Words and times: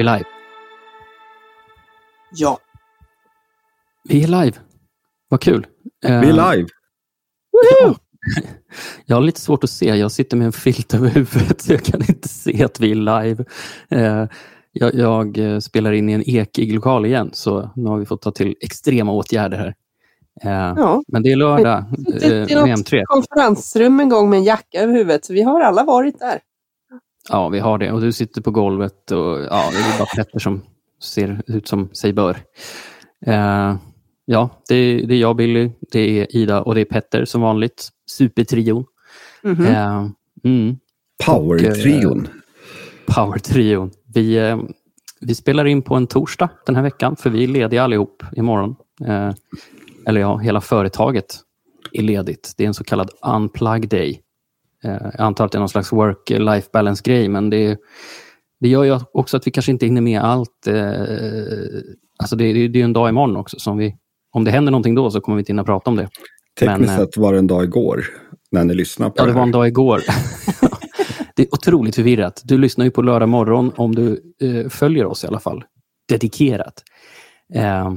vi 0.00 0.04
live? 0.04 0.24
Ja. 2.32 2.58
Vi 4.08 4.22
är 4.24 4.28
live. 4.28 4.56
Vad 5.28 5.40
kul. 5.40 5.66
Vi 6.02 6.08
är 6.08 6.22
live. 6.52 6.68
Ja. 7.82 7.94
Jag 9.06 9.16
har 9.16 9.22
lite 9.22 9.40
svårt 9.40 9.64
att 9.64 9.70
se. 9.70 9.86
Jag 9.86 10.12
sitter 10.12 10.36
med 10.36 10.46
en 10.46 10.52
filt 10.52 10.94
över 10.94 11.08
huvudet 11.08 11.60
så 11.60 11.72
jag 11.72 11.82
kan 11.82 12.00
inte 12.08 12.28
se 12.28 12.64
att 12.64 12.80
vi 12.80 12.90
är 12.90 12.94
live. 12.94 13.44
Eh, 13.90 14.26
jag, 14.72 14.94
jag 14.94 15.38
eh, 15.38 15.58
spelar 15.58 15.92
in 15.92 16.08
i 16.08 16.12
en 16.12 16.28
ekig 16.30 16.74
lokal 16.74 17.06
igen 17.06 17.30
så 17.32 17.70
nu 17.76 17.90
har 17.90 17.98
vi 17.98 18.06
fått 18.06 18.22
ta 18.22 18.30
till 18.30 18.56
extrema 18.60 19.12
åtgärder 19.12 19.58
här. 19.58 19.74
Eh, 20.42 20.74
ja. 20.76 21.02
Men 21.08 21.22
det 21.22 21.32
är 21.32 21.36
lördag 21.36 21.84
Det 21.98 22.26
eh, 22.26 22.56
är 22.56 22.66
med 22.66 22.78
något 22.78 22.88
M3. 22.88 23.02
konferensrum 23.04 24.00
en 24.00 24.08
gång 24.08 24.30
med 24.30 24.36
en 24.36 24.44
jacka 24.44 24.80
över 24.80 24.92
huvudet, 24.92 25.24
så 25.24 25.32
vi 25.32 25.42
har 25.42 25.60
alla 25.60 25.84
varit 25.84 26.18
där. 26.18 26.40
Ja, 27.30 27.48
vi 27.48 27.58
har 27.58 27.78
det. 27.78 27.92
Och 27.92 28.00
du 28.00 28.12
sitter 28.12 28.40
på 28.40 28.50
golvet 28.50 29.10
och 29.10 29.40
ja, 29.40 29.70
det 29.72 29.78
är 29.78 29.98
bara 29.98 30.06
Petter 30.16 30.38
som 30.38 30.62
ser 31.02 31.42
ut 31.46 31.68
som 31.68 31.88
sig 31.92 32.12
bör. 32.12 32.36
Eh, 33.26 33.76
ja, 34.24 34.50
det 34.68 34.74
är, 34.74 35.06
det 35.06 35.14
är 35.14 35.18
jag, 35.18 35.36
Billy, 35.36 35.70
det 35.92 36.20
är 36.20 36.36
Ida 36.36 36.62
och 36.62 36.74
det 36.74 36.80
är 36.80 36.84
Petter 36.84 37.24
som 37.24 37.40
vanligt. 37.40 37.88
Supertrion. 38.10 38.84
Mhm. 39.42 39.66
Eh, 39.66 40.06
mm, 40.44 40.76
Power-trion. 41.26 42.28
Power-trion. 43.06 43.90
Vi, 44.14 44.36
eh, 44.36 44.58
vi 45.20 45.34
spelar 45.34 45.64
in 45.64 45.82
på 45.82 45.94
en 45.94 46.06
torsdag 46.06 46.48
den 46.66 46.76
här 46.76 46.82
veckan, 46.82 47.16
för 47.16 47.30
vi 47.30 47.44
är 47.44 47.48
lediga 47.48 47.82
allihop 47.82 48.22
imorgon. 48.36 48.76
Eh, 49.06 49.30
eller 50.06 50.20
ja, 50.20 50.36
hela 50.36 50.60
företaget 50.60 51.36
är 51.92 52.02
ledigt. 52.02 52.54
Det 52.56 52.64
är 52.64 52.68
en 52.68 52.74
så 52.74 52.84
kallad 52.84 53.10
unplug 53.22 53.88
day. 53.88 54.20
Eh, 54.84 54.92
jag 54.92 55.20
antar 55.20 55.44
att 55.44 55.52
det 55.52 55.58
är 55.58 55.60
någon 55.60 55.68
slags 55.68 55.92
work-life 55.92 56.68
balance-grej, 56.72 57.28
men 57.28 57.50
det, 57.50 57.78
det 58.60 58.68
gör 58.68 58.84
ju 58.84 59.00
också 59.12 59.36
att 59.36 59.46
vi 59.46 59.50
kanske 59.50 59.72
inte 59.72 59.86
hinner 59.86 60.00
med 60.00 60.20
allt. 60.20 60.66
Eh, 60.66 60.74
alltså 62.18 62.36
det, 62.36 62.52
det, 62.52 62.68
det 62.68 62.78
är 62.78 62.80
ju 62.80 62.84
en 62.84 62.92
dag 62.92 63.08
imorgon 63.08 63.36
också. 63.36 63.58
Som 63.58 63.78
vi, 63.78 63.96
om 64.32 64.44
det 64.44 64.50
händer 64.50 64.72
någonting 64.72 64.94
då 64.94 65.10
så 65.10 65.20
kommer 65.20 65.36
vi 65.36 65.40
inte 65.40 65.52
hinna 65.52 65.64
prata 65.64 65.90
om 65.90 65.96
det. 65.96 66.08
Tekniskt 66.60 66.80
men, 66.80 66.88
eh, 66.88 66.96
sett 66.96 67.16
var 67.16 67.32
det 67.32 67.38
en 67.38 67.46
dag 67.46 67.64
igår, 67.64 68.04
när 68.50 68.64
ni 68.64 68.74
lyssnar 68.74 69.10
på 69.10 69.14
Ja, 69.16 69.22
det 69.22 69.30
det 69.30 69.34
var 69.34 69.42
en 69.42 69.52
dag 69.52 69.68
igår. 69.68 70.00
det 71.36 71.42
är 71.42 71.54
otroligt 71.54 71.94
förvirrat. 71.94 72.42
Du 72.44 72.58
lyssnar 72.58 72.84
ju 72.84 72.90
på 72.90 73.02
lördag 73.02 73.28
morgon 73.28 73.72
om 73.76 73.94
du 73.94 74.34
eh, 74.40 74.68
följer 74.68 75.06
oss 75.06 75.24
i 75.24 75.26
alla 75.26 75.40
fall. 75.40 75.64
Dedikerat. 76.08 76.82
Eh, 77.54 77.92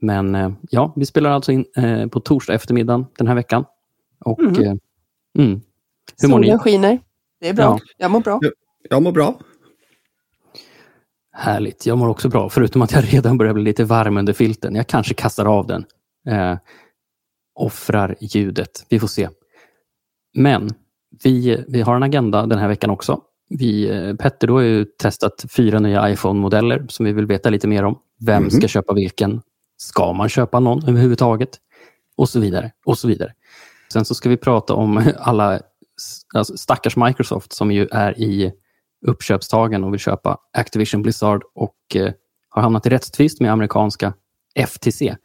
men 0.00 0.34
eh, 0.34 0.50
ja, 0.70 0.92
vi 0.96 1.06
spelar 1.06 1.30
alltså 1.30 1.52
in 1.52 1.64
eh, 1.76 2.06
på 2.06 2.20
torsdag 2.20 2.54
eftermiddag 2.54 3.04
den 3.18 3.26
här 3.26 3.34
veckan. 3.34 3.64
Och, 4.20 4.42
eh, 4.42 4.74
mm. 5.38 5.60
Hur 6.22 6.28
mår 6.28 6.38
ni? 6.38 6.46
Solen 6.46 6.58
skiner. 6.58 6.98
Det 7.40 7.48
är 7.48 7.54
bra. 7.54 7.64
Ja. 7.64 7.78
Jag 7.96 8.10
mår 8.10 8.20
bra. 8.20 8.40
Jag 8.90 9.02
mår 9.02 9.12
bra. 9.12 9.38
Härligt. 11.32 11.86
Jag 11.86 11.98
mår 11.98 12.08
också 12.08 12.28
bra, 12.28 12.48
förutom 12.48 12.82
att 12.82 12.92
jag 12.92 13.14
redan 13.14 13.38
börjar 13.38 13.54
bli 13.54 13.62
lite 13.62 13.84
varm 13.84 14.16
under 14.16 14.32
filten. 14.32 14.74
Jag 14.74 14.86
kanske 14.86 15.14
kastar 15.14 15.46
av 15.46 15.66
den. 15.66 15.84
Eh, 16.28 16.58
offrar 17.54 18.16
ljudet. 18.20 18.86
Vi 18.88 19.00
får 19.00 19.06
se. 19.08 19.28
Men 20.34 20.70
vi, 21.24 21.64
vi 21.68 21.80
har 21.82 21.96
en 21.96 22.02
agenda 22.02 22.46
den 22.46 22.58
här 22.58 22.68
veckan 22.68 22.90
också. 22.90 23.20
Vi, 23.48 23.88
eh, 23.90 24.14
Petter, 24.14 24.46
du 24.46 24.52
har 24.52 24.60
ju 24.60 24.84
testat 24.84 25.44
fyra 25.56 25.78
nya 25.78 26.10
iPhone-modeller 26.10 26.86
som 26.88 27.06
vi 27.06 27.12
vill 27.12 27.26
veta 27.26 27.50
lite 27.50 27.68
mer 27.68 27.84
om. 27.84 27.98
Vem 28.20 28.42
Mhm. 28.42 28.50
ska 28.50 28.68
köpa 28.68 28.94
vilken? 28.94 29.42
Ska 29.76 30.12
man 30.12 30.28
köpa 30.28 30.60
någon 30.60 30.88
överhuvudtaget? 30.88 31.50
Och 32.16 32.28
så 32.28 32.40
vidare. 32.40 32.72
Och 32.86 32.98
så 32.98 33.08
vidare. 33.08 33.32
Sen 33.92 34.04
så 34.04 34.14
ska 34.14 34.28
vi 34.28 34.36
prata 34.36 34.74
om 34.74 35.02
alla 35.18 35.60
alltså 36.34 36.56
stackars 36.56 36.96
Microsoft 36.96 37.52
som 37.52 37.72
ju 37.72 37.88
är 37.90 38.20
i 38.20 38.52
uppköpstagen 39.06 39.84
och 39.84 39.92
vill 39.92 40.00
köpa 40.00 40.38
Activision 40.52 41.02
Blizzard 41.02 41.42
och 41.54 41.76
eh, 41.94 42.12
har 42.48 42.62
hamnat 42.62 42.86
i 42.86 42.90
rättstvist 42.90 43.40
med 43.40 43.52
amerikanska 43.52 44.12
FTC. 44.66 45.16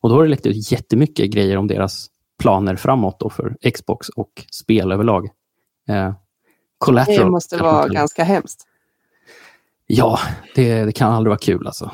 Och 0.00 0.08
då 0.08 0.14
har 0.14 0.22
det 0.22 0.28
läckt 0.28 0.46
ut 0.46 0.72
jättemycket 0.72 1.30
grejer 1.30 1.56
om 1.56 1.66
deras 1.66 2.06
planer 2.38 2.76
framåt 2.76 3.20
då 3.20 3.30
för 3.30 3.70
Xbox 3.74 4.08
och 4.08 4.32
spel 4.50 4.92
överlag. 4.92 5.28
Eh, 5.88 6.14
collateral. 6.78 7.24
Det 7.24 7.30
måste 7.30 7.56
vara 7.56 7.88
ganska 7.88 8.24
hemskt. 8.24 8.64
Ja, 9.86 10.18
det, 10.54 10.84
det 10.84 10.92
kan 10.92 11.12
aldrig 11.12 11.30
vara 11.30 11.38
kul 11.38 11.66
alltså. 11.66 11.90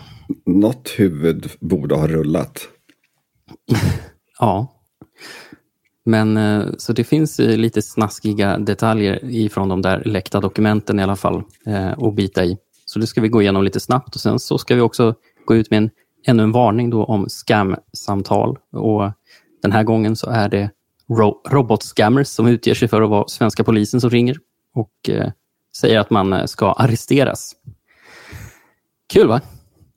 Något 0.47 0.89
huvud 0.97 1.51
borde 1.61 1.95
ha 1.95 2.07
rullat. 2.07 2.69
Ja. 4.39 4.81
Men 6.05 6.37
eh, 6.37 6.67
så 6.79 6.93
det 6.93 7.05
finns 7.05 7.39
lite 7.39 7.83
snaskiga 7.83 8.59
detaljer 8.59 9.25
ifrån 9.25 9.69
de 9.69 9.83
där 9.83 10.03
läckta 10.05 10.41
dokumenten 10.41 11.01
i 11.01 11.03
alla 11.03 11.17
fall 11.17 11.43
eh, 11.67 11.93
att 11.99 12.15
bita 12.15 12.45
i. 12.45 12.57
Så 12.85 12.99
det 12.99 13.07
ska 13.07 13.21
vi 13.21 13.29
gå 13.29 13.43
igenom 13.43 13.65
lite 13.65 13.81
snabbt 13.81 14.15
och 14.15 14.21
sen 14.21 14.39
så 14.39 14.59
ska 14.59 14.75
vi 14.75 14.81
också 14.81 15.15
gå 15.45 15.55
ut 15.55 15.71
med 15.71 15.77
en, 15.77 15.91
ännu 16.27 16.43
en 16.43 16.53
varning 16.53 16.91
då 16.91 17.05
om 17.05 17.27
scam-samtal. 17.29 18.59
Och 18.73 19.13
den 19.63 19.73
här 19.73 19.83
gången 19.83 20.17
så 20.17 20.31
är 20.31 20.49
det 20.49 20.71
ro 21.09 21.43
robot-scammers 21.51 22.29
som 22.29 22.47
utger 22.47 22.75
sig 22.75 22.89
för 22.89 23.03
att 23.03 23.11
vara 23.11 23.29
svenska 23.29 23.65
polisen 23.65 24.01
som 24.01 24.11
ringer 24.11 24.37
och 24.75 25.09
eh, 25.09 25.31
säger 25.77 25.99
att 25.99 26.11
man 26.11 26.33
eh, 26.33 26.47
ska 26.47 26.73
arresteras. 26.73 27.53
Kul 29.13 29.29
va? 29.29 29.41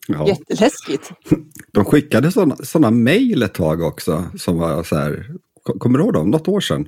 Ja. 0.08 0.28
Jätteläskigt. 0.28 1.12
De 1.74 1.86
skickade 1.86 2.32
sådana 2.32 2.56
såna 2.56 2.92
mejl 2.92 3.44
ett 3.44 3.54
tag 3.54 3.82
också, 3.82 4.26
som 4.38 4.58
var 4.58 4.84
så 4.84 4.96
här, 4.96 5.26
kommer 5.74 5.98
du 6.00 6.04
ihåg 6.06 6.14
dem? 6.14 6.30
Något 6.32 6.48
år 6.48 6.60
sedan? 6.60 6.88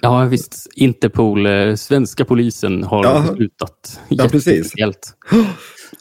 Ja 0.00 0.24
visst, 0.24 0.66
Interpol, 0.76 1.46
eh, 1.46 1.74
svenska 1.74 2.24
polisen 2.24 2.84
har 2.84 3.04
Ja. 3.04 3.24
beslutat. 3.28 4.00
Ja, 4.08 4.28
precis. 4.28 4.72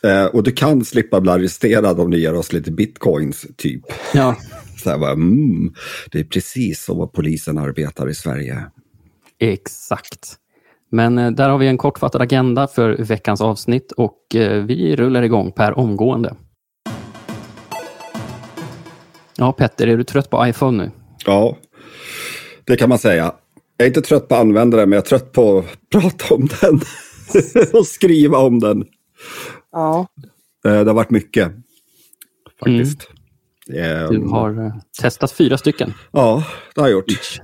Eh, 0.04 0.26
och 0.26 0.44
du 0.44 0.52
kan 0.52 0.86
slippa 0.86 1.22
bli 1.22 1.32
arresterad 1.32 2.00
om 2.00 2.12
du 2.12 2.20
ger 2.20 2.34
oss 2.36 2.54
lite 2.54 2.72
bitcoins, 2.72 3.46
typ. 3.58 3.82
Ja, 4.14 4.36
Så 4.84 4.90
här 4.90 4.98
bara, 4.98 5.12
mm, 5.12 5.74
det 6.12 6.20
är 6.20 6.24
precis 6.24 6.84
så 6.84 7.08
polisen 7.08 7.58
arbetar 7.58 8.10
i 8.10 8.16
Sverige. 8.16 8.66
exakt. 9.40 10.36
Men 10.92 11.18
eh, 11.18 11.32
där 11.32 11.50
har 11.50 11.58
vi 11.58 11.68
en 11.68 11.78
kortfattad 11.78 12.22
agenda 12.22 12.68
för 12.68 12.98
veckans 13.04 13.42
avsnitt 13.42 13.92
och 13.92 14.18
vi 14.66 14.96
rullar 14.96 15.22
igång 15.24 15.52
per 15.52 15.78
omgående. 15.80 16.36
Ja, 19.38 19.52
Petter, 19.52 19.88
är 19.88 19.98
du 19.98 20.04
trött 20.04 20.30
på 20.30 20.48
iPhone 20.48 20.84
nu? 20.84 20.92
Ja, 21.26 21.58
det 22.68 22.78
kan 22.78 22.90
man 22.90 23.00
säga. 23.00 23.34
Jag 23.78 23.86
är 23.86 23.88
inte 23.88 24.02
trött 24.02 24.28
på 24.28 24.36
att 24.36 24.42
använda 24.42 24.78
den, 24.78 24.90
men 24.90 24.98
jag 24.98 25.04
är 25.04 25.08
trött 25.10 25.32
på 25.32 25.58
att 25.60 25.66
prata 26.02 26.34
om 26.36 26.48
den. 26.62 26.82
och 27.74 27.88
skriva 27.88 28.38
om 28.38 28.60
den. 28.60 28.86
Ja. 29.72 30.08
Eh, 30.66 30.72
Det 30.72 30.90
har 30.90 30.94
varit 30.94 31.10
mycket, 31.10 31.52
faktiskt. 32.60 33.08
Eh, 33.74 34.04
Mm. 34.04 34.22
Du 34.22 34.28
har 34.30 34.66
eh, 34.66 34.74
testat 35.02 35.32
fyra 35.32 35.58
stycken. 35.58 35.94
Ja, 36.12 36.44
det 36.76 36.82
har 36.82 36.88
jag 36.88 36.96
gjort. 36.98 37.40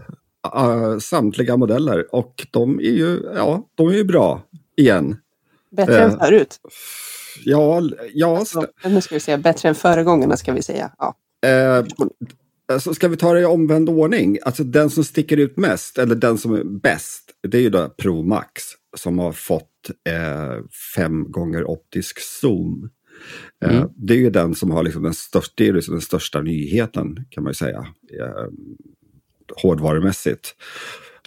Eh, 0.56 0.98
Samtliga 1.00 1.58
modeller. 1.58 2.16
Och 2.16 2.48
de 2.52 2.80
är 2.80 2.84
ju, 2.84 3.20
ja, 3.36 3.68
de 3.76 3.88
är 3.88 3.94
ju 3.94 4.04
bra 4.04 4.42
igen. 4.78 5.18
Bättre 5.72 5.98
Eh. 5.98 6.04
än 6.04 6.20
förut. 6.20 6.58
Ja, 7.44 7.82
ja 8.14 8.46
Så, 8.46 8.66
nu 8.86 9.02
ska 9.02 9.16
vi 9.16 9.20
säga 9.20 9.38
bättre 9.38 9.70
än 9.70 9.76
föregångarna 9.76 10.38
ska 10.38 10.54
vi 10.54 10.62
säga. 10.62 10.92
Ja. 10.98 11.16
eh, 11.50 11.86
alltså 12.68 12.94
ska 12.94 13.08
vi 13.08 13.18
ta 13.18 13.34
det 13.34 13.42
i 13.42 13.46
omvänd 13.46 13.90
ordning? 13.90 14.38
Alltså 14.46 14.64
den 14.64 14.90
som 14.90 15.04
sticker 15.04 15.38
ut 15.38 15.58
mest, 15.58 15.98
eller 15.98 16.16
den 16.16 16.38
som 16.38 16.54
är 16.54 16.64
bäst, 16.64 17.32
det 17.48 17.58
är 17.58 17.62
ju 17.62 17.70
då 17.70 17.90
Pro 17.90 18.24
Max 18.24 18.64
som 18.98 19.20
har 19.20 19.32
fått 19.32 19.70
eh, 20.10 20.64
fem 20.96 21.32
gånger 21.32 21.70
optisk 21.70 22.20
zoom. 22.20 22.90
Eh, 23.66 23.76
Mm. 23.76 23.90
Det 23.96 24.14
är 24.14 24.18
ju 24.18 24.30
den 24.30 24.56
som 24.56 24.72
har 24.72 24.84
liksom 24.84 25.04
den, 25.04 25.14
största, 25.14 25.64
liksom 25.64 25.94
den 25.94 26.02
största 26.02 26.42
nyheten 26.42 27.26
kan 27.30 27.44
man 27.44 27.50
ju 27.50 27.56
säga. 27.56 27.88
Eh, 28.20 28.48
hårdvarumässigt. 29.62 30.56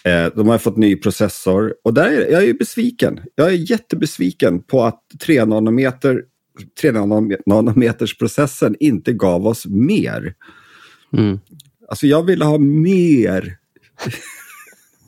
Eh, 0.05 0.27
de 0.37 0.49
har 0.49 0.59
fått 0.59 0.77
ny 0.77 0.97
processor 0.97 1.75
och 1.85 1.95
där 1.95 2.11
är, 2.11 2.31
jag 2.31 2.43
är 2.43 2.47
ju 2.47 2.55
besviken. 2.55 3.21
Jag 3.35 3.49
är 3.49 3.71
jättebesviken 3.71 4.63
på 4.63 4.85
att 4.85 5.03
3 5.21 5.45
nanometer 5.45 6.23
3 6.81 6.93
nanometers 7.47 8.19
processen 8.19 8.77
inte 8.81 9.13
gav 9.13 9.47
oss 9.47 9.67
mer. 9.67 10.35
Mm. 11.13 11.41
Alltså 11.89 12.07
jag 12.07 12.23
ville 12.23 12.45
ha 12.45 12.59
mer. 12.59 13.57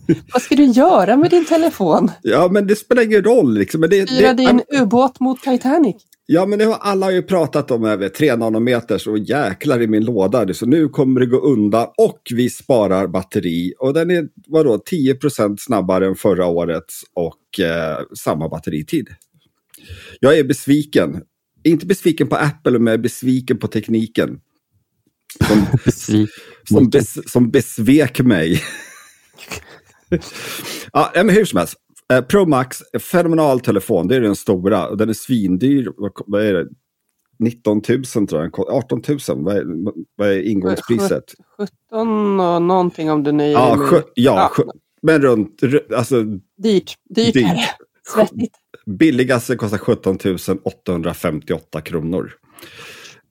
Vad 0.33 0.43
ska 0.43 0.55
du 0.55 0.65
göra 0.65 1.17
med 1.17 1.31
din 1.31 1.45
telefon? 1.45 2.11
Ja, 2.23 2.49
men 2.53 2.67
det 2.67 2.77
spelar 2.77 3.03
ingen 3.03 3.23
roll. 3.23 3.55
Liksom. 3.55 3.81
Men 3.81 3.91
det, 3.91 4.09
Styra 4.09 4.35
det, 4.35 4.47
din 4.47 4.63
ubåt 4.69 5.21
mot 5.21 5.43
Titanic? 5.43 5.97
ja, 6.31 6.47
men 6.47 6.59
det 6.59 6.65
har 6.65 6.75
alla 6.75 7.13
ju 7.13 7.23
pratat 7.23 7.71
om 7.71 7.85
över 7.85 8.09
3 8.09 8.37
nanometers 8.37 9.07
och 9.07 9.19
jäklar 9.19 9.83
i 9.83 9.87
min 9.87 10.05
låda. 10.05 10.55
Så 10.55 10.67
nu 10.67 10.89
kommer 10.89 11.21
det 11.21 11.27
gå 11.27 11.39
undan 11.39 11.87
och 11.97 12.21
vi 12.31 12.51
sparar 12.51 13.07
batteri. 13.07 13.75
Och 13.79 13.95
den 13.95 14.11
är 14.11 14.29
vadå, 14.47 14.77
10% 14.77 15.57
snabbare 15.59 16.07
än 16.07 16.15
förra 16.15 16.47
årets 16.47 17.03
och 17.15 17.61
eh, 17.61 17.99
samma 18.19 18.49
batteritid. 18.49 19.09
Jag 20.21 20.39
är 20.39 20.45
besviken. 20.45 21.23
Inte 21.65 21.87
besviken 21.87 22.29
på 22.29 22.37
Apple, 22.37 22.73
men 22.73 22.87
jag 22.87 22.95
är 22.95 23.03
besviken 23.03 23.59
på 23.59 23.67
tekniken. 23.67 24.41
Som, 25.49 26.27
som, 26.69 26.91
bes, 26.91 27.33
som 27.33 27.51
besvek 27.51 28.21
mig. 28.21 28.63
ja, 30.93 31.13
men 31.15 31.29
hur 31.31 31.45
som 31.45 31.57
helst. 31.59 31.75
Eh, 32.13 32.21
Pro 32.21 32.47
Max, 32.47 32.79
fenomenal 33.01 33.61
telefon. 33.61 34.09
Det 34.09 34.17
är 34.17 34.21
den 34.21 34.37
stora. 34.37 34.95
Den 34.95 35.09
är 35.09 35.13
svindyr. 35.13 35.93
Vad, 35.97 36.13
vad 36.27 36.43
är 36.43 36.55
det? 36.55 36.67
19 37.39 37.83
000 37.89 38.05
tror 38.29 38.43
jag. 38.43 38.61
18 38.71 39.03
000. 39.09 39.19
Vad 39.29 39.57
är, 39.57 39.65
vad 40.17 40.29
är 40.29 40.41
ingångspriset? 40.43 41.25
17 41.91 42.41
och 42.41 42.63
någonting 42.63 43.11
om 43.11 43.23
du 43.23 43.33
nöjer 43.33 43.53
Ja, 43.53 43.77
dig 43.77 43.91
med- 43.93 44.03
ja, 44.15 44.49
sjö, 44.53 44.63
men 45.03 45.23
runt... 45.23 45.59
ru- 45.63 45.95
Alltså, 45.95 46.23
Dyrt. 46.23 46.95
Dyrt, 47.15 47.35
Dyrt. 47.35 47.37
är 47.37 47.55
det. 47.55 47.69
Svettigt. 48.15 48.55
billigaste 48.87 49.57
kostar 49.57 49.79
17 49.79 50.19
858 50.63 51.81
kronor. 51.81 52.33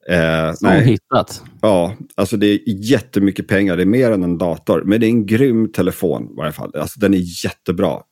Eh, 0.08 0.54
nej, 0.60 0.84
hittat. 0.84 1.42
ja, 1.62 1.96
alltså 2.14 2.36
det 2.36 2.46
är 2.46 2.60
jättemycket 2.66 3.48
pengar. 3.48 3.76
Det 3.76 3.82
är 3.82 3.86
mer 3.86 4.10
än 4.12 4.22
en 4.22 4.38
dator. 4.38 4.82
Men 4.86 5.00
det 5.00 5.06
är 5.06 5.10
en 5.10 5.26
grym 5.26 5.72
telefon 5.72 6.30
i 6.32 6.36
varje 6.36 6.52
fall. 6.52 6.72
Alltså 6.76 7.00
den 7.00 7.14
är 7.14 7.44
jättebra. 7.44 8.02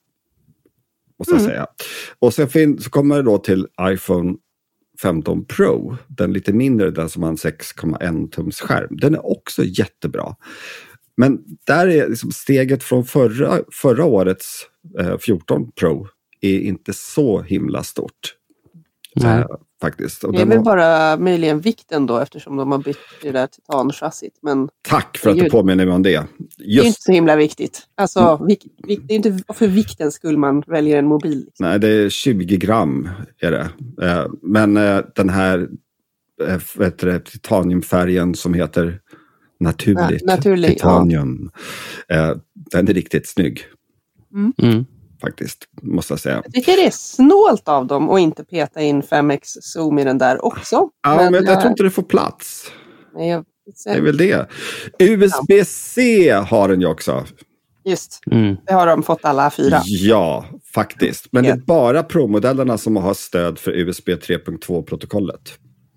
Måste 1.19 1.33
jag 1.35 1.41
Mm. 1.41 1.51
säga. 1.51 1.67
Och 2.19 2.35
sen 2.35 2.49
fin- 2.49 2.79
så 2.81 2.91
kommer 2.91 3.17
det 3.17 3.23
då 3.23 3.39
till 3.39 3.67
iPhone 3.81 4.35
15 5.03 5.45
Pro. 5.45 5.97
Den 6.09 6.33
lite 6.33 6.53
mindre, 6.53 6.91
den 6.91 7.09
som 7.09 7.23
har 7.23 7.31
en 7.31 7.37
6,1 7.37 8.29
tums 8.31 8.61
skärm. 8.61 8.97
Den 8.97 9.15
är 9.15 9.27
också 9.27 9.65
jättebra. 9.65 10.37
Men 11.17 11.39
där 11.67 11.87
är 11.87 12.09
liksom 12.09 12.31
steget 12.33 12.83
från 12.83 13.05
förra, 13.05 13.59
förra 13.73 14.05
årets 14.05 14.67
eh, 15.01 15.19
14 15.19 15.73
Pro 15.73 16.09
är 16.41 16.59
inte 16.61 16.93
så 16.93 17.43
himla 17.43 17.83
stort. 17.83 18.35
Nej. 19.15 19.45
Faktiskt. 19.83 20.25
Och 20.25 20.33
Det 20.33 20.43
är 20.43 20.47
väl 20.47 20.57
har- 20.59 20.65
bara 20.65 21.17
möjligen 21.17 21.61
vikten 21.61 22.07
då 22.07 22.19
eftersom 22.19 22.57
de 22.57 22.73
har 22.73 22.79
bytt 22.79 22.97
det 23.23 23.31
där 23.33 23.47
titanchassit. 23.47 24.39
Men 24.43 24.69
Tack 24.89 25.19
för 25.19 25.31
att 25.31 25.39
du 25.39 25.51
påminner 25.51 25.87
mig 25.87 25.95
om 25.95 26.03
det. 26.03 26.11
det 26.11 26.65
är 26.65 26.69
Just 26.69 26.87
inte 26.87 27.01
så 27.03 27.13
himla 27.13 27.37
viktigt. 27.37 27.83
Alltså, 27.95 28.45
vik, 28.49 28.67
vik, 28.87 29.01
det 29.09 29.15
är 29.15 29.17
inte 29.17 29.39
för 29.55 29.67
viktens 29.69 30.15
skull 30.15 30.37
man 30.39 30.63
väljer 30.67 30.99
en 30.99 31.07
mobil. 31.07 31.39
Liksom. 31.45 31.67
Nej, 31.67 31.79
det 31.81 31.89
är 31.89 32.09
20 32.09 32.57
gram 32.57 33.09
är 33.41 33.51
det. 33.51 33.69
Eh, 34.07 34.27
Men 34.43 34.77
eh, 34.77 35.01
den 35.15 35.29
här 35.29 35.69
eh, 36.49 36.59
heter 36.85 37.07
det, 37.07 37.21
titaniumfärgen 37.21 38.35
som 38.35 38.55
heter 38.55 39.01
naturligt 39.61 40.23
Ja, 40.27 40.35
naturlig, 40.37 40.71
titanium. 40.71 41.51
eh, 42.09 42.33
Den 42.73 42.89
är 42.89 42.95
riktigt 42.95 43.29
snygg 43.29 43.61
Mm. 44.63 44.85
Faktiskt, 45.27 45.65
måste 45.83 46.13
jag 46.13 46.21
säga. 46.21 46.43
Jag 46.45 46.53
tycker 46.55 46.73
det 46.77 46.87
är 46.87 46.91
snålt 46.91 47.69
av 47.69 47.87
dem 47.87 48.11
att 48.11 48.21
inte 48.21 48.45
peta 48.45 48.81
in 48.81 49.03
5x 49.03 49.41
zoom 49.61 49.99
i 49.99 50.05
den 50.05 50.19
där 50.19 50.45
också. 50.45 50.89
Ja, 51.03 51.17
men, 51.31 51.35
jag 51.35 51.49
eh, 51.53 51.59
tror 51.61 51.71
inte 51.71 51.83
det 51.83 51.91
får 51.91 52.03
plats. 52.03 52.71
nej, 53.17 53.29
jag, 53.29 53.45
Det 53.85 53.91
är 53.91 54.01
väl 54.01 54.17
det. 54.17 54.47
USB-C 54.99 56.31
har 56.33 56.69
den 56.69 56.81
ju 56.81 56.87
också. 56.87 57.25
Just, 57.85 58.21
Mm. 58.31 58.57
det 58.67 58.73
har 58.73 58.87
de 58.87 59.03
fått 59.03 59.25
alla 59.25 59.51
fyra. 59.51 59.81
Ja, 59.85 60.45
faktiskt. 60.75 61.27
Men 61.31 61.45
det 61.45 61.51
är 61.51 61.57
bara 61.57 62.03
Pro-modellerna 62.03 62.79
som 62.79 62.97
har 62.97 63.15
stöd 63.15 63.59
för 63.59 63.71
USB 63.73 64.09
3.2-protokollet. 64.09 65.41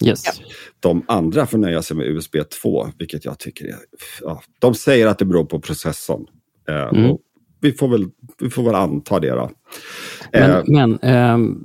Yes. 0.05 0.23
Ja. 0.25 0.31
De 0.79 1.05
andra 1.07 1.45
får 1.45 1.57
nöja 1.57 1.81
sig 1.81 1.97
med 1.97 2.07
USB 2.07 2.35
2, 2.61 2.87
vilket 2.99 3.25
jag 3.25 3.39
tycker 3.39 3.65
är... 3.65 3.75
Ja, 4.21 4.41
de 4.59 4.73
säger 4.75 5.07
att 5.07 5.19
det 5.19 5.25
beror 5.25 5.45
på 5.45 5.59
processorn. 5.59 6.25
Eh, 6.69 6.75
Mm. 6.75 7.11
och 7.11 7.19
vi, 7.61 7.71
får 7.71 7.87
väl, 7.87 8.05
vi 8.39 8.49
får 8.49 8.63
väl 8.63 8.75
anta 8.75 9.19
det 9.19 9.29
då. 9.29 9.51
Eh, 10.31 10.47
Men, 10.47 10.63
men 10.67 10.99
ehm, 11.01 11.57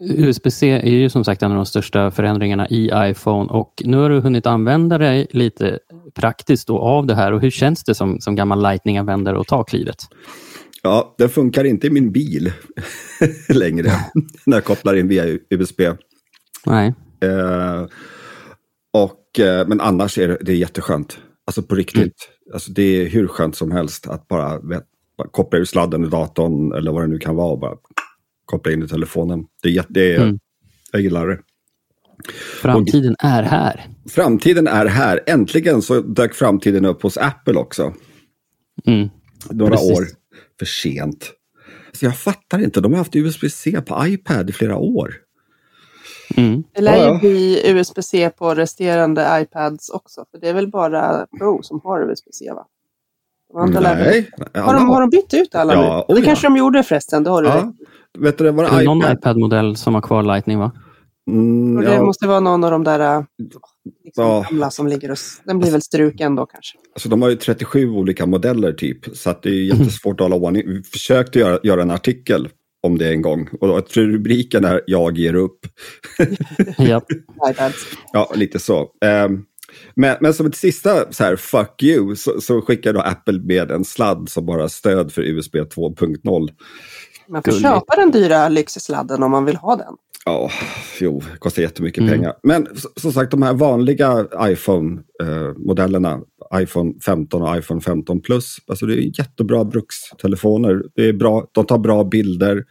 USB-C 0.00 0.70
är 0.70 0.90
ju 0.90 1.10
som 1.10 1.24
sagt 1.24 1.42
en 1.42 1.50
av 1.50 1.56
de 1.56 1.66
största 1.66 2.10
förändringarna 2.10 2.68
i 2.68 2.90
iPhone 2.94 3.50
och 3.50 3.82
nu 3.84 3.96
har 3.96 4.10
du 4.10 4.20
hunnit 4.20 4.46
använda 4.46 4.98
dig 4.98 5.26
lite 5.30 5.78
praktiskt 6.14 6.70
av 6.70 7.06
det 7.06 7.14
här 7.14 7.32
och 7.32 7.40
hur 7.40 7.50
känns 7.50 7.84
det 7.84 7.94
som, 7.94 8.20
som 8.20 8.34
gammal 8.34 8.62
Lightning-användare 8.62 9.40
att 9.40 9.46
ta 9.46 9.64
klivet? 9.64 9.96
ja, 10.86 11.14
den 11.18 11.28
funkar 11.28 11.64
inte 11.64 11.86
i 11.86 11.90
min 11.90 12.12
bil 12.12 12.52
längre 13.48 13.90
när 14.46 14.56
jag 14.56 14.64
kopplar 14.64 14.94
in 14.96 15.08
via 15.08 15.38
USB. 15.50 15.80
Nej. 16.66 16.94
Eh, 17.20 17.86
och, 18.92 19.40
eh, 19.40 19.68
men 19.68 19.80
annars 19.80 20.18
är 20.18 20.28
det, 20.28 20.38
det 20.40 20.52
är 20.52 20.56
jätteskönt. 20.56 21.18
Alltså 21.46 21.62
på 21.62 21.74
riktigt. 21.74 21.98
Mm. 22.02 22.54
Alltså 22.54 22.72
det 22.72 22.82
är 22.82 23.08
hur 23.08 23.26
skönt 23.26 23.56
som 23.56 23.70
helst 23.70 24.06
att 24.06 24.28
bara, 24.28 24.60
vet, 24.60 24.84
koppla 25.32 25.58
ur 25.58 25.64
sladden 25.64 26.04
i 26.04 26.08
datorn 26.08 26.72
eller 26.72 26.92
vad 26.92 27.02
det 27.02 27.06
nu 27.06 27.18
kan 27.18 27.36
vara 27.36 27.52
och 27.52 27.58
bara 27.58 27.76
koppla 28.44 28.72
in 28.72 28.82
i 28.82 28.88
telefonen. 28.88 29.44
Det 29.62 29.68
är, 29.68 29.72
jätte- 29.72 29.92
det 29.92 30.14
är, 30.14 30.22
Mm. 30.22 30.38
Jag 30.92 31.02
gillar 31.02 31.26
det. 31.28 31.38
Framtiden 32.62 33.16
är 33.18 33.42
här. 33.42 33.86
Framtiden 34.08 34.66
är 34.66 34.86
här. 34.86 35.20
Äntligen 35.26 35.82
så 35.82 36.00
dök 36.00 36.34
framtiden 36.34 36.84
upp 36.84 37.02
hos 37.02 37.16
Apple 37.16 37.54
också. 37.54 37.94
Mm. 38.86 39.08
Några 39.50 39.70
Precis. 39.76 39.98
år 39.98 40.04
för 40.58 40.66
sent. 40.66 41.32
Så 41.92 42.04
jag 42.04 42.18
fattar 42.18 42.58
inte. 42.64 42.80
De 42.80 42.92
har 42.92 42.98
haft 42.98 43.16
USB-C 43.16 43.80
på 43.86 44.06
iPad 44.06 44.50
i 44.50 44.52
flera 44.52 44.76
år. 44.76 45.14
Mm. 46.36 46.62
Det 46.74 46.80
lär 46.80 46.96
Ja, 46.96 47.02
ju 47.06 47.12
ja. 47.12 47.18
bli 47.20 47.70
USB-C 47.70 48.30
på 48.38 48.54
resterande 48.54 49.38
iPads 49.42 49.88
också. 49.90 50.24
För 50.30 50.38
det 50.40 50.48
är 50.48 50.54
väl 50.54 50.70
bara 50.70 51.26
Pro 51.38 51.62
som 51.62 51.80
har 51.84 52.10
USB-C 52.10 52.52
va? 52.54 52.66
Väl- 53.54 53.82
Nej. 53.82 54.30
Har 54.54 54.74
de, 54.74 54.88
har 54.88 55.00
de 55.00 55.10
bytt 55.10 55.34
ut 55.34 55.54
alla 55.54 55.72
Ja, 55.74 55.80
nu? 56.08 56.14
oh 56.14 56.16
det 56.16 56.20
ja. 56.20 56.26
kanske 56.26 56.46
de 56.46 56.56
gjorde 56.56 56.82
förresten, 56.82 57.24
det 57.24 57.30
har 57.30 57.42
du 57.42 57.48
rätt. 57.48 57.54
Ja. 57.56 57.72
Vet 58.18 58.38
du, 58.38 58.44
det 58.44 58.50
var 58.52 58.64
Är 58.64 58.78
det 58.78 58.84
någon 58.84 58.98
iPad. 58.98 59.12
iPad-modell 59.18 59.76
som 59.76 59.94
har 59.94 60.02
kvar 60.02 60.22
Lightning? 60.22 60.58
va? 60.58 60.72
Mm, 61.30 61.84
det 61.84 61.94
ja, 61.94 62.02
måste 62.02 62.26
vara 62.26 62.40
någon 62.40 62.64
av 62.64 62.70
de 62.70 62.84
där 62.84 63.00
äh, 63.16 63.22
liksom, 64.04 64.24
Ja. 64.24 64.46
gamla 64.50 64.70
som 64.70 64.86
ligger 64.86 65.10
och... 65.10 65.16
Den 65.44 65.58
blir 65.58 65.70
väl 65.70 65.82
struken 65.82 66.34
då 66.36 66.46
kanske. 66.46 66.78
alltså, 66.94 67.08
de 67.08 67.22
har 67.22 67.28
ju 67.28 67.36
37 67.36 67.90
olika 67.90 68.26
modeller 68.26 68.72
typ. 68.72 69.16
Så 69.16 69.30
att 69.30 69.42
det 69.42 69.48
är 69.48 69.64
jättesvårt 69.78 70.20
att 70.20 70.24
hålla 70.24 70.36
ordning. 70.36 70.62
Vi 70.66 70.82
försökte 70.82 71.38
göra, 71.38 71.58
göra 71.62 71.82
en 71.82 71.90
artikel 71.90 72.48
om 72.82 72.98
det 72.98 73.08
en 73.08 73.22
gång. 73.22 73.48
Och 73.60 73.68
jag 73.68 73.86
tror 73.86 74.04
rubriken 74.04 74.64
är 74.64 74.80
Jag 74.86 75.18
ger 75.18 75.34
upp. 75.34 75.58
Ja. 76.78 77.00
Ja, 78.12 78.32
lite 78.34 78.58
så. 78.58 78.88
Ehm, 79.04 79.42
men, 79.94 80.16
men 80.20 80.34
som 80.34 80.46
ett 80.46 80.56
sista 80.56 81.12
så 81.12 81.24
här, 81.24 81.36
fuck 81.36 81.82
you, 81.82 82.16
så, 82.16 82.40
så 82.40 82.60
skickar 82.62 82.92
då 82.92 83.00
Apple 83.00 83.40
med 83.40 83.70
en 83.70 83.84
sladd 83.84 84.28
som 84.28 84.46
bara 84.46 84.68
stöd 84.68 85.12
för 85.12 85.22
USB 85.22 85.54
2.0. 85.56 86.48
Man 87.28 87.42
får 87.42 87.50
Gulligt. 87.50 87.62
köpa 87.68 87.96
den 87.96 88.10
dyra 88.10 88.48
lyxsladden 88.48 89.22
om 89.22 89.30
man 89.30 89.44
vill 89.44 89.56
ha 89.56 89.76
den. 89.76 89.94
Ja, 90.24 90.50
jo, 91.00 91.22
det 91.32 91.38
kostar 91.38 91.62
jättemycket 91.62 91.98
Mm. 92.02 92.12
pengar. 92.12 92.34
Men 92.42 92.66
som 92.96 93.12
sagt, 93.12 93.30
de 93.30 93.42
här 93.42 93.52
vanliga 93.54 94.26
iPhone-modellerna, 94.40 96.20
iPhone 96.54 96.94
15 97.06 97.42
och 97.42 97.56
iPhone 97.56 97.80
15 97.80 98.20
Plus, 98.20 98.56
alltså 98.66 98.86
det 98.86 98.94
är 98.94 99.18
jättebra 99.18 99.64
brukstelefoner. 99.64 100.82
Det 100.94 101.08
är 101.08 101.12
bra, 101.12 101.46
de 101.52 101.66
tar 101.66 101.78
bra 101.78 102.04
bilder, 102.04 102.64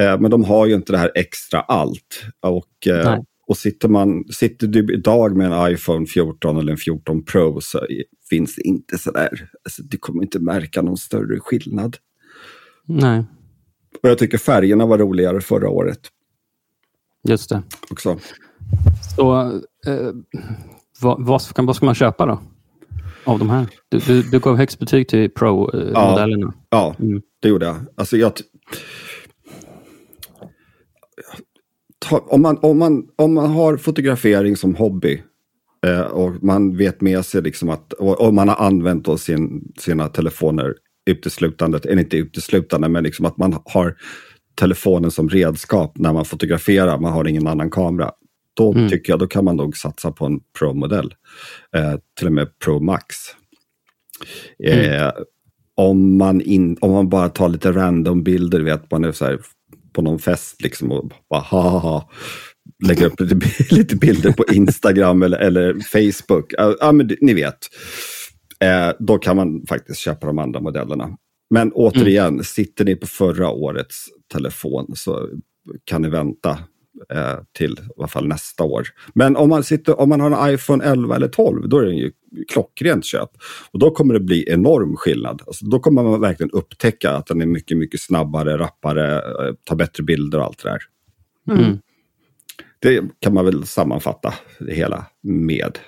eh, 0.00 0.20
men 0.20 0.30
de 0.30 0.44
har 0.44 0.66
ju 0.66 0.74
inte 0.74 0.92
det 0.92 0.98
här 0.98 1.12
extra 1.14 1.60
allt. 1.60 2.22
Och, 2.46 2.86
eh, 2.88 3.04
Nej. 3.10 3.24
Och 3.46 3.56
sitter, 3.56 3.88
man, 3.88 4.24
sitter 4.32 4.66
du 4.66 4.94
idag 4.94 5.36
med 5.36 5.52
en 5.52 5.72
iPhone 5.72 6.06
14 6.06 6.56
eller 6.58 6.72
en 6.72 6.78
14 6.78 7.24
Pro 7.24 7.60
så 7.60 7.86
finns 8.30 8.54
det 8.56 8.62
inte 8.62 8.98
sådär, 8.98 9.48
alltså, 9.64 9.82
du 9.82 9.96
kommer 9.98 10.22
inte 10.22 10.38
märka 10.40 10.82
någon 10.82 10.96
större 10.96 11.40
skillnad. 11.40 11.96
Nej, 12.86 13.24
Och 14.02 14.08
jag 14.08 14.18
tycker 14.18 14.38
färgerna 14.38 14.86
var 14.86 14.98
roligare 14.98 15.40
förra 15.40 15.68
året 15.68 16.00
just 17.28 17.48
det. 17.50 17.62
också. 17.90 18.18
Så, 19.16 19.40
eh, 19.86 20.10
vad, 21.00 21.26
vad, 21.26 21.42
ska, 21.42 21.62
vad 21.62 21.76
ska 21.76 21.86
man 21.86 21.94
köpa 21.94 22.26
då? 22.26 22.40
Av 23.24 23.38
de 23.38 23.50
här? 23.50 23.66
Du, 23.88 23.98
du, 23.98 24.22
du 24.22 24.38
gav 24.40 24.56
högst 24.56 24.78
betyg 24.78 25.08
till 25.08 25.30
Pro-modellerna. 25.30 26.52
Ja, 26.70 26.96
Mm. 27.00 27.22
det 27.42 27.48
gjorde 27.48 27.66
jag. 27.66 27.76
Alltså 27.96 28.16
jag... 28.16 28.32
om, 32.10 32.42
man, 32.42 32.58
om, 32.62 32.78
man, 32.78 33.08
om 33.16 33.34
man 33.34 33.50
har 33.50 33.76
fotografering 33.76 34.56
som 34.56 34.74
hobby 34.74 35.22
eh, 35.86 36.00
och 36.00 36.44
man 36.44 36.76
vet 36.76 37.00
med 37.00 37.24
sig 37.24 37.42
liksom 37.42 37.70
att, 37.70 37.92
och, 37.92 38.20
och 38.20 38.34
man 38.34 38.48
har 38.48 38.66
använt 38.66 39.04
då 39.04 39.18
sin, 39.18 39.72
sina 39.78 40.08
telefoner 40.08 40.74
uteslutande, 41.10 41.78
eller 41.84 42.02
inte 42.02 42.16
uteslutande, 42.16 42.88
men 42.88 43.04
liksom 43.04 43.26
att 43.26 43.36
man 43.36 43.58
har 43.64 43.94
telefonen 44.54 45.10
som 45.10 45.28
redskap 45.28 45.98
när 45.98 46.12
man 46.12 46.24
fotograferar, 46.24 46.98
man 46.98 47.12
har 47.12 47.28
ingen 47.28 47.46
annan 47.46 47.70
kamera. 47.70 48.10
Då 48.56 48.72
Mm. 48.72 48.88
tycker 48.88 49.12
jag, 49.12 49.20
då 49.20 49.26
kan 49.26 49.44
man 49.44 49.56
nog 49.56 49.76
satsa 49.76 50.12
på 50.12 50.26
en 50.26 50.40
Pro-modell. 50.58 51.14
Eh, 51.76 51.94
till 52.18 52.26
och 52.26 52.32
med 52.32 52.58
Pro 52.58 52.80
Max. 52.80 53.16
Eh, 54.64 55.10
om, 55.74 56.16
man 56.16 56.40
in, 56.40 56.76
om 56.80 56.92
man 56.92 57.08
bara 57.08 57.28
tar 57.28 57.48
lite 57.48 57.72
random 57.72 58.22
bilder, 58.22 58.60
vet 58.60 58.90
man 58.90 59.04
är 59.04 59.12
så 59.12 59.24
här 59.24 59.38
på 59.94 60.02
någon 60.02 60.18
fest 60.18 60.62
liksom 60.62 60.92
och 60.92 61.12
bara 61.30 61.40
ha 61.40 61.60
ha 61.60 61.78
ha. 61.78 62.10
Lägger 62.86 63.06
upp 63.06 63.20
lite, 63.20 63.36
lite 63.74 63.96
bilder 63.96 64.32
på 64.32 64.44
Instagram 64.52 65.22
eller, 65.22 65.38
eller 65.38 65.74
Facebook. 65.80 66.54
Ja, 66.80 66.92
men 66.92 67.10
ni 67.20 67.34
vet. 67.34 67.58
Eh, 68.60 68.90
då 68.98 69.18
kan 69.18 69.36
man 69.36 69.66
faktiskt 69.68 70.00
köpa 70.00 70.26
de 70.26 70.38
andra 70.38 70.60
modellerna. 70.60 71.16
Men 71.50 71.72
återigen, 71.72 72.44
sitter 72.44 72.84
ni 72.84 72.96
på 72.96 73.06
förra 73.06 73.50
årets 73.50 74.04
telefon 74.32 74.86
så 74.94 75.28
kan 75.84 76.02
ni 76.02 76.08
vänta 76.08 76.58
eh, 77.12 77.38
till 77.52 77.72
i 77.72 77.92
alla 77.98 78.08
fall 78.08 78.28
nästa 78.28 78.64
år. 78.64 78.86
Men 79.14 79.36
om 79.36 79.48
man, 79.48 79.64
sitter, 79.64 80.00
om 80.00 80.08
man 80.08 80.20
har 80.20 80.30
en 80.30 80.54
iPhone 80.54 80.84
11 80.84 81.16
eller 81.16 81.28
12 81.28 81.68
då 81.68 81.78
är 81.78 81.84
den 81.84 81.96
ju 81.96 82.12
klockrent 82.48 83.04
köp. 83.04 83.30
Och 83.70 83.78
då 83.78 83.90
kommer 83.90 84.14
det 84.14 84.20
bli 84.20 84.44
enorm 84.48 84.96
skillnad. 84.96 85.42
Alltså, 85.46 85.66
då 85.66 85.78
kommer 85.78 86.02
man 86.02 86.20
verkligen 86.20 86.50
upptäcka 86.50 87.10
att 87.10 87.26
den 87.26 87.40
är 87.40 87.46
mycket, 87.46 87.76
mycket 87.78 88.00
snabbare, 88.00 88.58
rappare, 88.58 89.16
eh, 89.16 89.54
tar 89.64 89.76
bättre 89.76 90.02
bilder 90.02 90.38
och 90.38 90.44
allt 90.44 90.62
det 90.62 90.68
där. 90.68 90.82
Mm. 91.58 91.78
Det 92.78 93.02
kan 93.20 93.34
man 93.34 93.44
väl 93.44 93.66
sammanfatta 93.66 94.34
det 94.58 94.74
hela 94.74 95.06
med. 95.22 95.78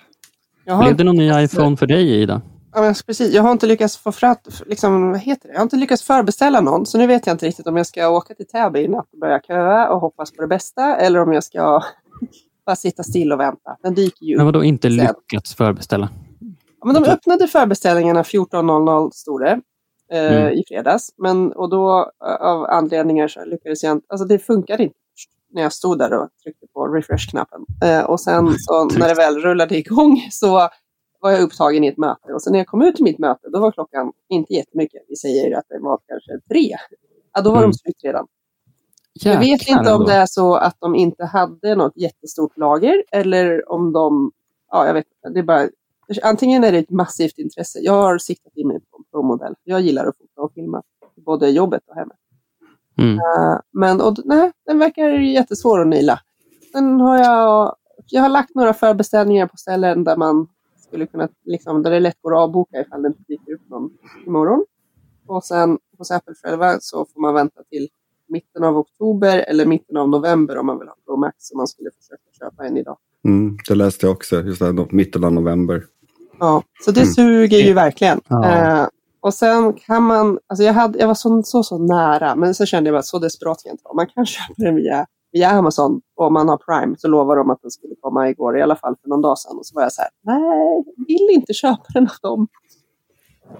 Jag 0.65 0.75
har, 0.75 0.85
Blev 0.85 0.97
det 0.97 1.05
någon 1.05 1.17
ny 1.17 1.31
iPhone 1.45 1.77
för 1.77 1.87
dig, 1.87 2.23
Ida? 2.23 2.43
Ja, 2.77 2.83
men 2.83 2.95
precis, 3.07 3.33
jag 3.35 3.43
har 3.43 3.53
inte 3.53 3.67
lyckats 3.67 3.97
få 3.97 4.13
fram, 4.13 4.37
liksom, 4.67 5.11
vad 5.11 5.21
heter 5.21 5.49
det? 5.49 5.53
Jag 5.55 5.59
har 5.61 5.63
inte 5.63 5.77
lyckats 5.77 6.03
förbeställa 6.03 6.61
någon, 6.61 6.87
så 6.87 6.99
nu 6.99 7.07
vet 7.07 7.27
jag 7.27 7.35
inte 7.35 7.47
riktigt 7.47 7.67
om 7.67 7.77
jag 7.77 7.87
ska 7.87 8.09
åka 8.09 8.35
till 8.35 8.47
Täby 8.47 8.81
i 8.81 8.89
natt 8.89 9.09
och 9.13 9.19
börja 9.19 9.41
köa 9.41 9.89
och 9.89 10.01
hoppas 10.01 10.33
på 10.33 10.43
det 10.43 10.49
bästa, 10.49 10.97
eller 10.97 11.21
om 11.23 11.33
jag 11.33 11.45
ska 11.45 11.83
bara 12.67 12.77
sitta 12.77 13.03
still 13.03 13.33
och 13.33 13.41
vänta. 13.41 13.77
Den 13.83 13.95
dyker 13.95 14.25
ju 14.27 14.37
Men 14.37 14.47
vadå 14.47 14.65
inte 14.65 14.89
sen. 14.89 14.97
lyckats 15.31 15.55
förbeställa? 15.55 16.09
Ja, 16.81 16.87
men 16.93 16.95
de 17.03 17.05
öppnade 17.11 17.49
förbeställningarna 17.49 18.23
14.00 18.23 19.11
stod 19.11 19.41
det 19.41 19.61
eh, 20.13 20.37
Mm. 20.37 20.53
i 20.53 20.65
fredags. 20.69 21.09
Men, 21.19 21.53
och 21.53 21.71
då 21.71 22.11
eh, 22.27 22.47
av 22.47 22.65
anledningar 22.65 23.29
så 23.29 23.45
lyckades 23.45 23.83
jag 23.83 23.93
inte. 23.93 24.07
Alltså 24.11 24.27
det 24.27 24.39
funkade 24.39 24.83
inte 24.83 24.97
när 25.53 25.63
jag 25.63 25.73
stod 25.73 25.99
där 25.99 26.13
och 26.13 26.29
tryckte 26.43 26.67
på 26.75 26.87
refresh-knappen. 26.87 27.61
Eh, 27.85 28.01
och 28.05 28.21
sen 28.21 28.55
så 28.59 28.85
när 28.85 29.09
det 29.09 29.15
väl 29.15 29.39
rullade 29.39 29.77
igång 29.79 30.29
så 30.31 30.69
var 31.21 31.31
jag 31.31 31.41
upptagen 31.43 31.85
i 31.85 31.87
ett 31.87 31.97
möte. 31.97 32.33
Och 32.33 32.43
sen 32.43 32.53
när 32.53 32.61
jag 32.61 32.67
kom 32.67 32.83
ut 32.83 32.95
till 32.95 33.05
mitt 33.05 33.19
möte 33.19 33.49
då 33.51 33.61
var 33.61 33.73
klockan 33.73 34.13
inte 34.29 34.55
jättemycket. 34.55 35.03
Vi 35.09 35.17
säger 35.17 35.57
att 35.59 35.65
det 35.69 35.79
var 35.79 35.99
kanske 36.09 36.41
tre. 36.49 36.77
Ja, 37.33 37.41
då 37.41 37.51
var 37.51 37.59
Mm. 37.59 37.71
de 37.71 37.75
slut 37.79 37.97
redan. 38.03 38.27
Jag 39.13 39.39
vet 39.39 39.49
Jäklar 39.49 39.79
inte 39.79 39.93
om 39.93 40.05
det 40.05 40.13
är 40.13 40.27
så 40.27 40.55
att 40.55 40.77
de 40.81 40.95
inte 40.95 41.25
hade 41.25 41.75
något 41.75 41.97
jättestort 41.97 42.57
lager 42.57 43.05
eller 43.13 43.73
om 43.73 43.93
de, 43.93 44.33
ja 44.71 44.87
jag 44.87 44.95
vet 44.95 45.07
det 45.35 45.39
är 45.39 45.43
bara, 45.43 45.69
antingen 46.23 46.65
är 46.65 46.73
det 46.73 46.79
ett 46.79 46.91
massivt 46.91 47.39
intresse. 47.39 47.79
Jag 47.83 47.93
har 47.93 48.19
siktat 48.19 48.53
in 48.57 48.69
mig 48.69 48.81
på 48.91 48.97
en 48.99 49.05
Pro-modell. 49.11 49.55
Jag 49.65 49.81
gillar 49.81 50.07
att 50.07 50.17
fota 50.19 50.41
och 50.43 50.53
filma, 50.53 50.83
både 51.17 51.49
jobbet 51.51 51.83
och 51.89 51.95
hemmet. 51.95 52.17
Mm. 52.99 53.15
Eh, 53.19 53.59
men 53.73 54.01
och, 54.01 54.15
nej, 54.25 54.53
den 54.67 54.79
verkar 54.79 55.09
jättesvår 55.11 55.81
att 55.81 55.87
naila. 55.87 56.21
Sen 56.73 57.01
har 57.01 57.19
jag, 57.19 57.77
jag 58.07 58.23
har 58.23 58.29
lagt 58.29 58.55
några 58.55 58.75
förbeställningar 58.75 59.47
på 59.47 59.57
ställen 59.57 60.05
där 60.05 60.17
man 60.17 60.49
skulle 60.89 61.07
kunna, 61.07 61.29
liksom, 61.45 61.83
där 61.83 61.91
det 61.91 62.01
lätt 62.01 62.23
går 62.23 62.35
att 62.35 62.41
avboka 62.41 62.81
ifall 62.81 63.03
det 63.03 63.09
inte 63.09 63.23
dyker 63.29 63.53
upp 63.55 63.69
någon 63.71 63.91
imorgon. 64.27 64.65
Och 65.27 65.45
sen 65.45 65.79
hos 65.99 66.11
Apple 66.11 66.35
själva 66.43 66.77
så 66.81 67.07
får 67.15 67.21
man 67.21 67.35
vänta 67.35 67.63
till 67.71 67.89
mitten 68.29 68.65
av 68.65 68.77
oktober 68.79 69.39
eller 69.49 69.67
mitten 69.67 69.97
av 69.97 70.09
november 70.09 70.59
om 70.59 70.67
man 70.67 70.79
vill 70.79 70.89
ha 70.89 70.97
Pro 71.07 71.17
Max 71.17 71.37
om 71.53 71.57
man 71.57 71.67
skulle 71.67 71.91
försöka 72.01 72.23
köpa 72.51 72.67
en 72.67 72.77
idag. 72.77 72.99
Mm, 73.25 73.59
det 73.69 73.75
läste 73.75 74.07
jag 74.07 74.13
också, 74.13 74.41
just 74.41 74.61
det, 74.61 74.87
mitten 74.93 75.25
av 75.25 75.33
november. 75.33 75.85
Ja, 76.41 76.63
så 76.85 76.91
det 76.91 77.01
Mm. 77.01 77.13
suger 77.13 77.59
ju 77.59 77.73
verkligen. 77.73 78.21
Ja. 78.29 78.45
Eh, 78.83 78.89
och 79.21 79.35
sen 79.35 79.73
kan 79.73 80.03
man, 80.03 80.39
alltså 80.47 80.65
jag, 80.65 80.73
hade, 80.73 80.99
jag 80.99 81.07
var 81.07 81.15
så, 81.15 81.43
så, 81.43 81.63
så 81.63 81.79
nära, 81.79 82.37
men 82.37 82.55
så 82.55 82.67
kände 82.67 82.89
jag 82.91 82.95
bara 82.95 83.03
så 83.03 83.19
desperat 83.19 83.63
kan 83.63 83.69
jag 83.71 83.75
inte 83.75 83.85
vara. 83.85 83.95
Man 83.95 84.07
kan 84.07 84.27
köpa 84.27 84.55
den 84.57 84.77
via, 84.77 85.07
via 85.37 85.51
Amazon 85.51 86.01
och 86.17 86.27
om 86.27 86.33
man 86.33 86.49
har 86.49 86.57
Prime 86.57 86.97
så 86.99 87.09
lovar 87.09 87.37
de 87.37 87.51
att 87.51 87.63
den 87.63 87.71
skulle 87.71 87.95
komma 88.01 88.29
igår, 88.31 88.59
i 88.59 88.63
alla 88.63 88.77
fall 88.77 88.97
för 89.03 89.09
någon 89.09 89.23
dag 89.23 89.39
sedan. 89.39 89.59
Och 89.59 89.67
så 89.67 89.75
var 89.75 89.83
jag 89.83 89.93
så 89.93 90.03
här, 90.03 90.11
nej, 90.23 90.85
jag 90.97 91.07
vill 91.07 91.29
inte 91.35 91.53
köpa 91.53 91.85
den 91.95 92.03
av 92.03 92.17
dem. 92.23 92.49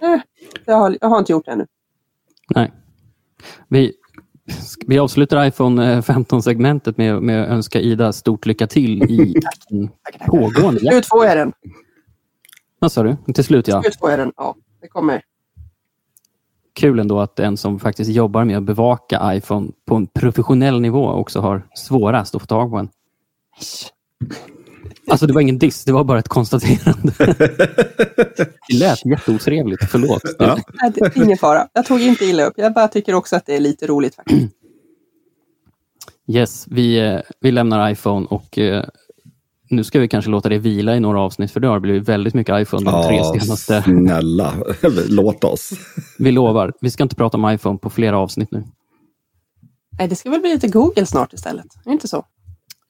Eh, 0.01 0.21
jag, 0.65 0.77
har, 0.77 0.99
jag 1.01 1.09
har 1.09 1.19
inte 1.19 1.33
gjort 1.33 1.45
det 1.45 1.53
ännu. 1.53 1.67
Nej. 2.55 2.73
Vi, 3.69 3.93
vi 4.87 4.99
avslutar 4.99 5.47
iPhone 5.47 6.01
15-segmentet 6.01 6.97
med, 6.97 7.23
med 7.23 7.43
att 7.43 7.49
önska 7.49 7.81
Ida 7.81 8.13
stort 8.13 8.47
lycka 8.47 8.67
till 8.67 9.03
i 9.03 9.35
pågående 10.27 10.81
Slut 10.81 11.07
får 11.07 11.27
jag 11.27 11.37
den. 11.37 11.53
Vad 12.79 12.93
sa 12.93 13.03
du? 13.03 13.17
Till 13.35 13.45
slut 13.45 13.69
ja. 13.69 13.83
Slut 13.83 13.99
får 13.99 14.11
jag 14.11 14.19
den. 14.19 14.33
Ja, 14.37 14.57
det 14.81 14.89
kommer. 14.89 15.23
Kul 16.77 16.99
ändå 16.99 17.21
att 17.21 17.39
en 17.39 17.57
som 17.57 17.81
faktiskt 17.81 18.11
jobbar 18.11 18.45
med 18.45 18.57
att 18.57 18.63
bevaka 18.63 19.35
iPhone 19.35 19.71
på 19.87 19.95
en 19.95 20.07
professionell 20.07 20.81
nivå 20.81 21.09
också 21.09 21.41
har 21.41 21.63
svårast 21.75 22.35
att 22.35 22.43
få 22.43 22.47
tag 22.47 22.71
på 22.71 22.77
en. 22.77 22.89
Alltså 25.09 25.27
det 25.27 25.33
var 25.33 25.41
ingen 25.41 25.59
diss, 25.59 25.85
det 25.85 25.93
var 25.93 26.05
bara 26.05 26.19
ett 26.19 26.29
konstaterande. 26.29 27.13
Det 28.69 28.75
lät 28.79 29.05
jätteotrevligt, 29.05 29.85
förlåt. 29.91 30.23
Ja. 30.39 30.59
Nej, 30.83 30.93
det 30.95 31.01
är 31.01 31.23
ingen 31.25 31.39
fara. 31.39 31.69
Jag 31.73 31.87
tog 31.87 32.01
inte 32.01 32.25
illa 32.25 32.45
upp. 32.45 32.55
Jag 32.57 32.75
bara 32.75 32.89
tycker 32.89 33.15
också 33.15 33.37
att 33.37 33.47
det 33.47 33.57
är 33.57 33.61
lite 33.61 33.87
roligt 33.87 34.15
faktiskt. 34.15 34.53
Yes, 36.29 36.67
vi, 36.71 36.99
eh, 36.99 37.21
vi 37.41 37.53
lämnar 37.53 37.91
iPhone 37.91 38.27
och 38.27 38.59
eh, 38.59 38.85
nu 39.71 39.85
ska 39.85 40.01
vi 40.01 40.09
kanske 40.09 40.31
låta 40.31 40.49
det 40.49 40.59
vila 40.59 40.97
i 40.97 41.01
några 41.01 41.21
avsnitt 41.21 41.51
för 41.51 41.61
det 41.61 41.69
har 41.69 41.81
blivit 41.81 42.09
väldigt 42.09 42.35
mycket 42.35 42.61
iPhone 42.61 42.91
de 42.91 43.03
tre 43.09 43.41
senaste. 43.41 43.83
snälla, 43.83 44.55
låt 45.09 45.45
oss. 45.45 45.71
Vi 46.19 46.33
lovar, 46.33 46.73
vi 46.81 46.91
ska 46.91 47.03
inte 47.03 47.17
prata 47.17 47.37
om 47.37 47.51
iPhone 47.51 47.79
på 47.79 47.91
flera 47.91 48.19
avsnitt 48.19 48.51
nu. 48.51 48.65
Nej, 49.99 50.09
det 50.09 50.17
ska 50.17 50.31
väl 50.31 50.41
bli 50.41 50.51
lite 50.51 50.69
Google 50.69 51.07
snart 51.07 51.33
istället. 51.33 51.67
Är 51.67 51.85
det 51.85 51.93
inte 51.93 52.09
så? 52.09 52.25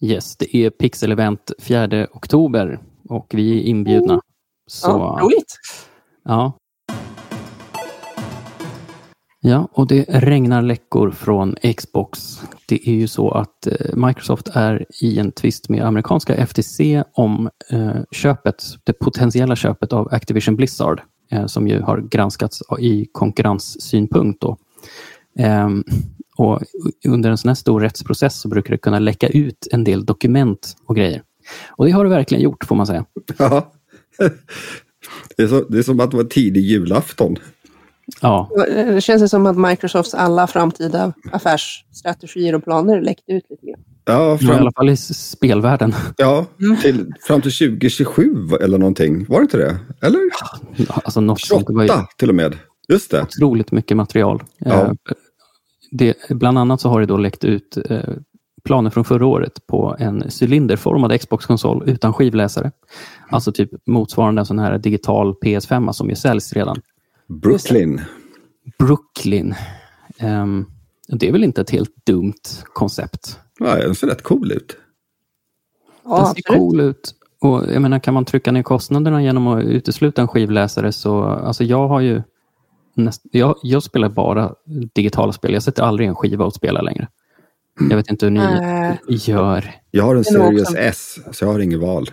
Yes, 0.01 0.37
det 0.37 0.57
är 0.57 0.71
Pixel 0.71 1.13
Event 1.13 1.53
4 1.59 2.07
oktober 2.13 2.81
och 3.09 3.27
vi 3.35 3.59
är 3.59 3.63
inbjudna. 3.63 4.21
Så, 4.67 4.89
Ja, 4.89 5.19
roligt. 5.23 5.59
Ja. 6.25 6.53
Ja, 9.41 9.69
och 9.73 9.87
det 9.87 10.05
regnar 10.09 10.63
läckor 10.63 11.11
från 11.11 11.57
Xbox. 11.77 12.41
Det 12.67 12.89
är 12.89 12.95
ju 12.95 13.09
så 13.09 13.31
att 13.31 13.67
eh, 13.67 13.97
Microsoft 13.97 14.49
är 14.53 14.87
i 15.03 15.19
en 15.19 15.33
tvist 15.33 15.69
med 15.69 15.85
amerikanska 15.85 16.47
FTC 16.47 17.05
om 17.13 17.51
eh, 17.71 17.97
köpet, 18.11 18.65
det 18.85 18.93
potentiella 18.93 19.57
köpet 19.57 19.93
av 19.93 20.09
Activision 20.15 20.57
Blizzard, 20.57 21.01
eh, 21.31 21.47
som 21.47 21.69
ju 21.69 21.81
har 21.81 22.01
granskats 22.01 22.63
i 22.79 23.07
konkurrenssynpunkt. 23.13 24.41
Då. 24.41 24.57
Ehm, 25.39 25.85
och 26.37 26.63
under 27.07 27.31
en 27.31 27.39
sån 27.39 27.49
här 27.49 27.55
stor 27.55 27.81
rättsprocess 27.81 28.41
så 28.41 28.49
brukar 28.49 28.71
det 28.71 28.79
kunna 28.79 28.99
läcka 28.99 29.29
ut 29.29 29.69
en 29.73 29.85
del 29.85 30.05
dokument 30.05 30.77
och 30.87 30.97
grejer. 30.97 31.23
Och 31.69 31.87
det 31.87 31.91
har 31.91 32.05
det 32.05 32.11
verkligen 32.11 32.43
gjort, 32.45 32.65
får 32.65 32.77
man 32.77 32.87
säga. 32.87 33.05
Ja. 33.39 33.73
Det 35.37 35.43
är, 35.43 35.49
så, 35.49 35.61
det 35.69 35.79
är 35.79 35.83
som 35.83 36.01
att 36.01 36.11
det 36.11 36.17
var 36.17 36.25
tidig 36.25 36.61
julafton. 36.61 37.37
Ja, 38.21 38.51
Det 38.67 39.01
känns 39.01 39.31
som 39.31 39.47
att 39.47 39.57
Microsofts 39.59 40.15
alla 40.15 40.47
framtida 40.47 41.13
affärsstrategier 41.33 42.55
och 42.55 42.65
planer 42.65 43.01
läckte 43.01 43.33
ut 43.33 43.45
lite 43.51 43.67
grann. 43.67 43.81
Ja, 44.05 44.35
i 44.35 44.39
fram, 44.39 44.57
alla 44.57 44.73
fall 44.73 44.89
i 44.89 44.97
spelvärlden. 44.97 45.95
ja 46.17 46.47
till, 46.83 47.13
fram 47.23 47.41
till 47.43 47.53
2027 47.53 48.35
eller 48.61 48.79
någonting. 48.79 49.27
Var 49.29 49.39
det 49.39 49.43
inte 49.43 49.57
det? 49.57 49.79
Eller? 50.07 50.21
Alltså 50.89 51.21
något 51.21 51.41
sånt. 51.41 51.67
Det 51.67 51.73
var 51.75 51.83
ju 51.83 51.89
28 51.89 52.07
till 52.19 52.29
och 52.29 52.35
med. 52.35 52.57
Just 52.89 53.11
det. 53.11 53.23
otroligt 53.23 53.73
mycket 53.73 53.97
material. 53.97 54.43
Ja. 54.59 54.73
Eh, 54.85 54.93
Det, 55.91 56.17
bland 56.31 56.59
annat 56.59 56.81
så 56.81 56.89
har 56.89 57.01
det 57.01 57.07
då 57.07 57.17
läckt 57.17 57.45
ut 57.45 57.79
eh, 57.91 58.01
planer 58.65 58.91
från 58.91 59.05
förra 59.05 59.27
året 59.27 59.67
på 59.67 59.97
en 59.99 60.23
cylinderformad 60.41 61.21
Xbox-konsol 61.21 61.83
utan 61.89 62.13
skivläsare. 62.13 62.71
Alltså 63.31 63.53
typ 63.53 63.71
motsvarande 63.87 64.41
en 64.43 64.47
sån 64.47 64.59
här 64.59 64.79
digital 64.79 65.35
PS5 65.45 65.93
som 65.93 66.09
ju 66.09 66.17
säljs 66.17 66.53
redan. 66.53 66.77
Brooklyn. 67.29 68.01
Brooklyn. 68.79 69.55
Ehm, 70.19 70.67
det 71.09 71.29
är 71.29 71.33
väl 71.33 71.45
inte 71.45 71.61
ett 71.61 71.71
helt 71.71 72.07
dumt 72.07 72.43
koncept? 72.73 73.39
Ja, 73.59 73.77
den 73.77 73.95
ser 73.95 74.07
rätt 74.07 74.23
cool 74.23 74.53
ut. 74.53 74.77
Ja, 76.05 76.17
Den 76.17 76.27
ser 76.27 76.31
absolut. 76.31 76.59
cool 76.59 76.81
ut. 76.81 77.15
Och 77.41 77.65
jag 77.73 77.83
menar, 77.83 77.99
kan 77.99 78.15
man 78.15 78.25
trycka 78.25 78.53
ner 78.53 78.63
kostnaderna 78.63 79.23
genom 79.23 79.47
att 79.47 79.65
utesluta 79.65 80.23
en 80.23 80.29
skivläsare 80.29 80.93
så, 80.93 81.23
alltså 81.23 81.65
jag 81.65 81.89
har 81.89 82.01
ju 82.01 82.23
näst, 82.95 83.23
jag, 83.33 83.59
jag 83.63 83.83
spelar 83.83 84.09
bara 84.09 84.55
digitala 84.95 85.33
spel. 85.33 85.53
Jag 85.53 85.63
sätter 85.63 85.83
aldrig 85.83 86.09
en 86.09 86.15
skiva 86.15 86.45
och 86.45 86.55
spelar 86.55 86.83
längre. 86.83 87.09
Jag 87.91 87.97
vet 87.97 88.11
inte 88.11 88.27
hur 88.27 88.31
ni 88.31 88.41
Nej. 88.41 88.99
gör. 89.09 89.75
Jag 89.91 90.05
har 90.05 90.17
en 90.17 90.25
Series 90.25 90.75
S, 90.77 91.19
så 91.33 91.45
jag 91.45 91.53
har 91.53 91.61
inget 91.61 91.81
val. 91.81 92.11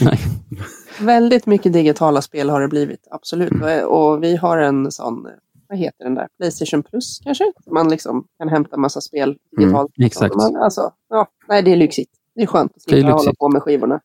Nej. 0.00 0.18
Väldigt 1.00 1.46
mycket 1.46 1.72
digitala 1.72 2.22
spel 2.22 2.50
har 2.50 2.60
det 2.60 2.68
blivit, 2.68 3.08
absolut. 3.10 3.52
Och, 3.62 4.12
och 4.12 4.22
vi 4.22 4.36
har 4.36 4.58
en 4.58 4.92
sån, 4.92 5.26
vad 5.68 5.78
heter 5.78 6.04
den 6.04 6.14
där, 6.14 6.28
Playstation 6.38 6.82
Plus 6.82 7.20
kanske? 7.24 7.52
Man 7.70 7.88
liksom 7.88 8.26
kan 8.38 8.48
hämta 8.48 8.76
massa 8.76 9.00
spel 9.00 9.36
digitalt. 9.56 9.92
exakt. 9.98 10.34
Man, 10.34 10.56
alltså, 10.56 10.92
ja, 11.08 11.26
nej, 11.48 11.62
det 11.62 11.72
är 11.72 11.76
lyxigt. 11.76 12.10
Det 12.34 12.42
är 12.42 12.46
skönt 12.46 12.72
att 12.76 12.82
slippa 12.82 13.10
hålla 13.10 13.32
på 13.38 13.48
med 13.48 13.62
skivorna. 13.62 14.00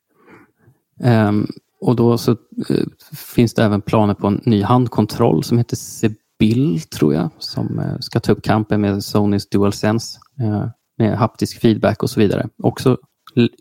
Ehm, 1.04 1.48
och 1.82 1.96
då 1.96 2.18
så 2.18 2.32
eh, 2.32 2.86
finns 3.14 3.54
det 3.54 3.64
även 3.64 3.82
planer 3.82 4.14
på 4.14 4.28
en 4.28 4.42
ny 4.46 4.64
handkontroll 4.64 5.44
som 5.44 5.58
heter 5.58 5.76
Sebil, 5.76 6.82
tror 6.82 7.14
jag, 7.14 7.30
som 7.38 7.80
eh, 7.80 8.00
ska 8.00 8.20
ta 8.20 8.32
upp 8.32 8.44
kampen 8.44 8.82
med 8.82 9.04
Sonys 9.04 9.50
DualSense 9.50 10.20
eh, 10.40 10.68
med 10.98 11.18
haptisk 11.18 11.62
feedback 11.62 12.04
och 12.04 12.10
så 12.10 12.20
vidare. 12.20 12.50
Också 12.64 12.98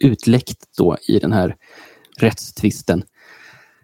utläckt 0.00 0.76
då 0.78 0.96
i 1.08 1.18
den 1.18 1.32
här 1.32 1.56
rättstvisten. 2.18 3.02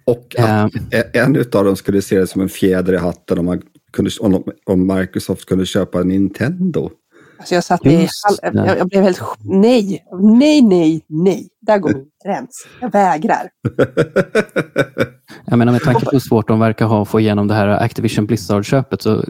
Och 0.05 0.37
Ehm, 0.39 0.67
att 0.67 1.17
en 1.17 1.37
av 1.53 1.65
dem 1.65 1.77
skulle 1.77 2.03
se 2.03 2.19
det 2.19 2.27
som 2.27 2.41
en 2.43 2.49
fjäder 2.49 2.93
i 2.93 2.97
hatten 2.97 3.39
om, 3.39 3.45
man 3.47 3.63
kunde, 3.93 4.11
om, 4.21 4.33
de- 4.33 4.45
om 4.67 4.87
Microsoft 4.87 5.47
kunde 5.47 5.67
köpa 5.67 6.03
Nintendo. 6.03 6.91
Alltså 7.43 7.55
jag 7.55 7.65
satt 7.65 7.87
i 7.87 7.97
det. 7.97 8.09
jag, 8.67 8.79
jag 8.79 8.89
blev 8.89 9.03
helt... 9.03 9.21
Nej, 9.45 10.05
nej, 10.21 10.63
nej, 10.63 11.05
nej. 11.09 11.49
Där 11.61 11.79
går 11.79 11.89
min 11.95 12.07
gräns. 12.25 12.67
Jag 12.81 12.93
vägrar. 12.93 13.51
Jag 15.45 15.59
menar 15.59 15.73
med 15.73 15.83
tanke 15.83 16.05
på 16.05 16.11
hur 16.11 16.19
svårt 16.19 16.49
de 16.49 16.61
verkar 16.61 16.87
ha 16.87 17.03
att 17.03 17.09
få 17.09 17.21
igenom 17.21 17.49
det 17.49 17.55
här 17.55 17.69
Activision 17.69 18.27
Blizzard-köpet 18.27 19.03
så 19.03 19.25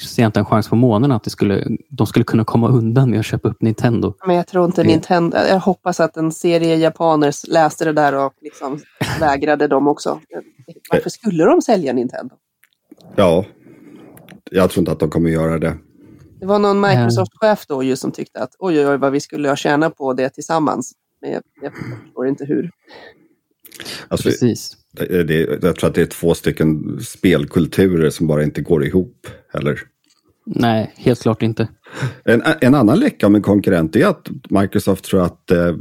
ser 0.00 0.22
jag 0.22 0.28
inte 0.28 0.40
en 0.40 0.46
chans 0.46 0.68
på 0.68 0.76
månen 0.76 1.12
att 1.12 1.24
det 1.24 1.30
skulle, 1.30 1.66
de 1.90 2.06
skulle 2.06 2.24
kunna 2.24 2.44
komma 2.44 2.68
undan 2.68 3.10
med 3.10 3.18
att 3.20 3.26
köpa 3.26 3.48
upp 3.48 3.62
Nintendo. 3.62 4.14
Men 4.26 4.36
jag 4.36 4.46
tror 4.46 4.64
inte 4.66 4.82
Det- 4.82 4.88
Nintendo... 4.88 5.36
Jag 5.48 5.60
hoppas 5.60 6.00
att 6.00 6.16
en 6.16 6.32
serie 6.32 6.76
japaner 6.76 7.32
läste 7.50 7.84
det 7.84 7.92
där 7.92 8.14
och 8.14 8.32
liksom 8.42 8.78
vägrade 9.20 9.68
dem 9.68 9.88
också. 9.88 10.20
Varför 10.90 11.10
skulle 11.10 11.44
de 11.44 11.62
sälja 11.62 11.92
Nintendo? 11.92 12.34
Ja, 13.16 13.44
jag 14.50 14.70
tror 14.70 14.80
inte 14.80 14.92
att 14.92 15.00
de 15.00 15.10
kommer 15.10 15.30
göra 15.30 15.58
det. 15.58 15.76
Det 16.42 16.46
var 16.46 16.58
någon 16.58 16.80
Microsoft-chef 16.80 17.66
då 17.66 17.82
ju 17.82 17.96
som 17.96 18.12
tyckte 18.12 18.40
att 18.40 18.56
oj, 18.58 18.78
oj, 18.78 18.86
oj, 18.86 18.96
vad 18.96 19.12
vi 19.12 19.20
skulle 19.20 19.48
ha 19.48 19.56
tjänat 19.56 19.96
på 19.96 20.12
det 20.12 20.28
tillsammans. 20.28 20.92
Men 21.20 21.32
jag, 21.32 21.42
jag 21.62 21.72
förstår 21.74 22.26
inte 22.26 22.44
hur. 22.44 22.70
Alltså, 24.08 24.28
Precis. 24.28 24.76
det, 24.92 25.22
det, 25.22 25.58
jag 25.62 25.76
tror 25.76 25.88
att 25.88 25.94
det 25.94 26.02
är 26.02 26.06
två 26.06 26.34
stycken 26.34 27.00
spelkulturer 27.00 28.10
som 28.10 28.26
bara 28.26 28.42
inte 28.42 28.62
går 28.62 28.84
ihop. 28.84 29.26
Eller? 29.54 29.80
Nej, 30.46 30.92
helt 30.96 31.22
klart 31.22 31.42
inte. 31.42 31.68
En, 32.24 32.42
en 32.60 32.74
annan 32.74 32.98
läcka 32.98 33.26
om 33.26 33.34
en 33.34 33.42
konkurrent 33.42 33.96
är 33.96 34.06
att 34.06 34.28
Microsoft 34.50 35.04
tror 35.04 35.22
att 35.22 35.50
eh, 35.50 35.74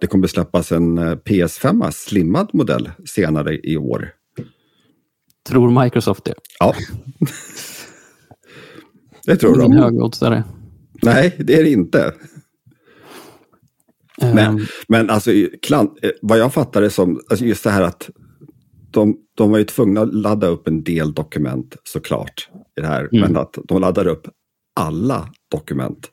det 0.00 0.06
kommer 0.06 0.26
släppas 0.26 0.72
en 0.72 0.98
eh, 0.98 1.14
PS5 1.14 1.90
slimmad 1.90 2.50
modell 2.52 2.90
senare 3.04 3.58
i 3.62 3.76
år. 3.76 4.10
Tror 5.48 5.82
Microsoft 5.82 6.24
det? 6.24 6.34
Ja. 6.58 6.74
det 9.26 9.36
tror 9.36 9.62
Ingen 9.64 9.70
de. 9.76 9.82
högoddsare. 9.82 10.44
Nej, 11.02 11.36
det 11.38 11.54
är 11.54 11.62
det 11.64 11.70
inte. 11.70 12.12
Men, 14.20 14.38
Ehm, 14.38 14.60
men 14.88 15.10
alltså, 15.10 15.32
eh, 15.32 15.46
vad 16.22 16.38
jag 16.38 16.52
fattar 16.54 16.80
det 16.80 16.90
som, 16.90 17.20
alltså 17.30 17.44
just 17.44 17.64
det 17.64 17.70
här 17.70 17.82
att 17.82 18.10
de, 18.90 19.16
de 19.36 19.50
var 19.50 19.58
ju 19.58 19.64
tvungna 19.64 20.00
att 20.00 20.14
ladda 20.14 20.46
upp 20.46 20.68
en 20.68 20.84
del 20.84 21.12
dokument 21.12 21.76
såklart. 21.84 22.48
I 22.78 22.80
det 22.80 22.86
här, 22.86 23.08
Mm. 23.12 23.20
Men 23.20 23.36
att 23.42 23.58
de 23.68 23.80
laddar 23.80 24.06
upp 24.06 24.28
alla 24.80 25.28
dokument. 25.50 26.10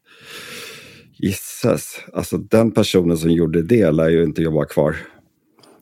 Gisses, 1.13 1.99
alltså 2.13 2.37
den 2.37 2.71
personen 2.71 3.17
som 3.17 3.31
gjorde 3.31 3.61
det 3.61 3.91
lär 3.91 4.09
ju 4.09 4.23
inte 4.23 4.41
jobba 4.41 4.65
kvar. 4.65 4.95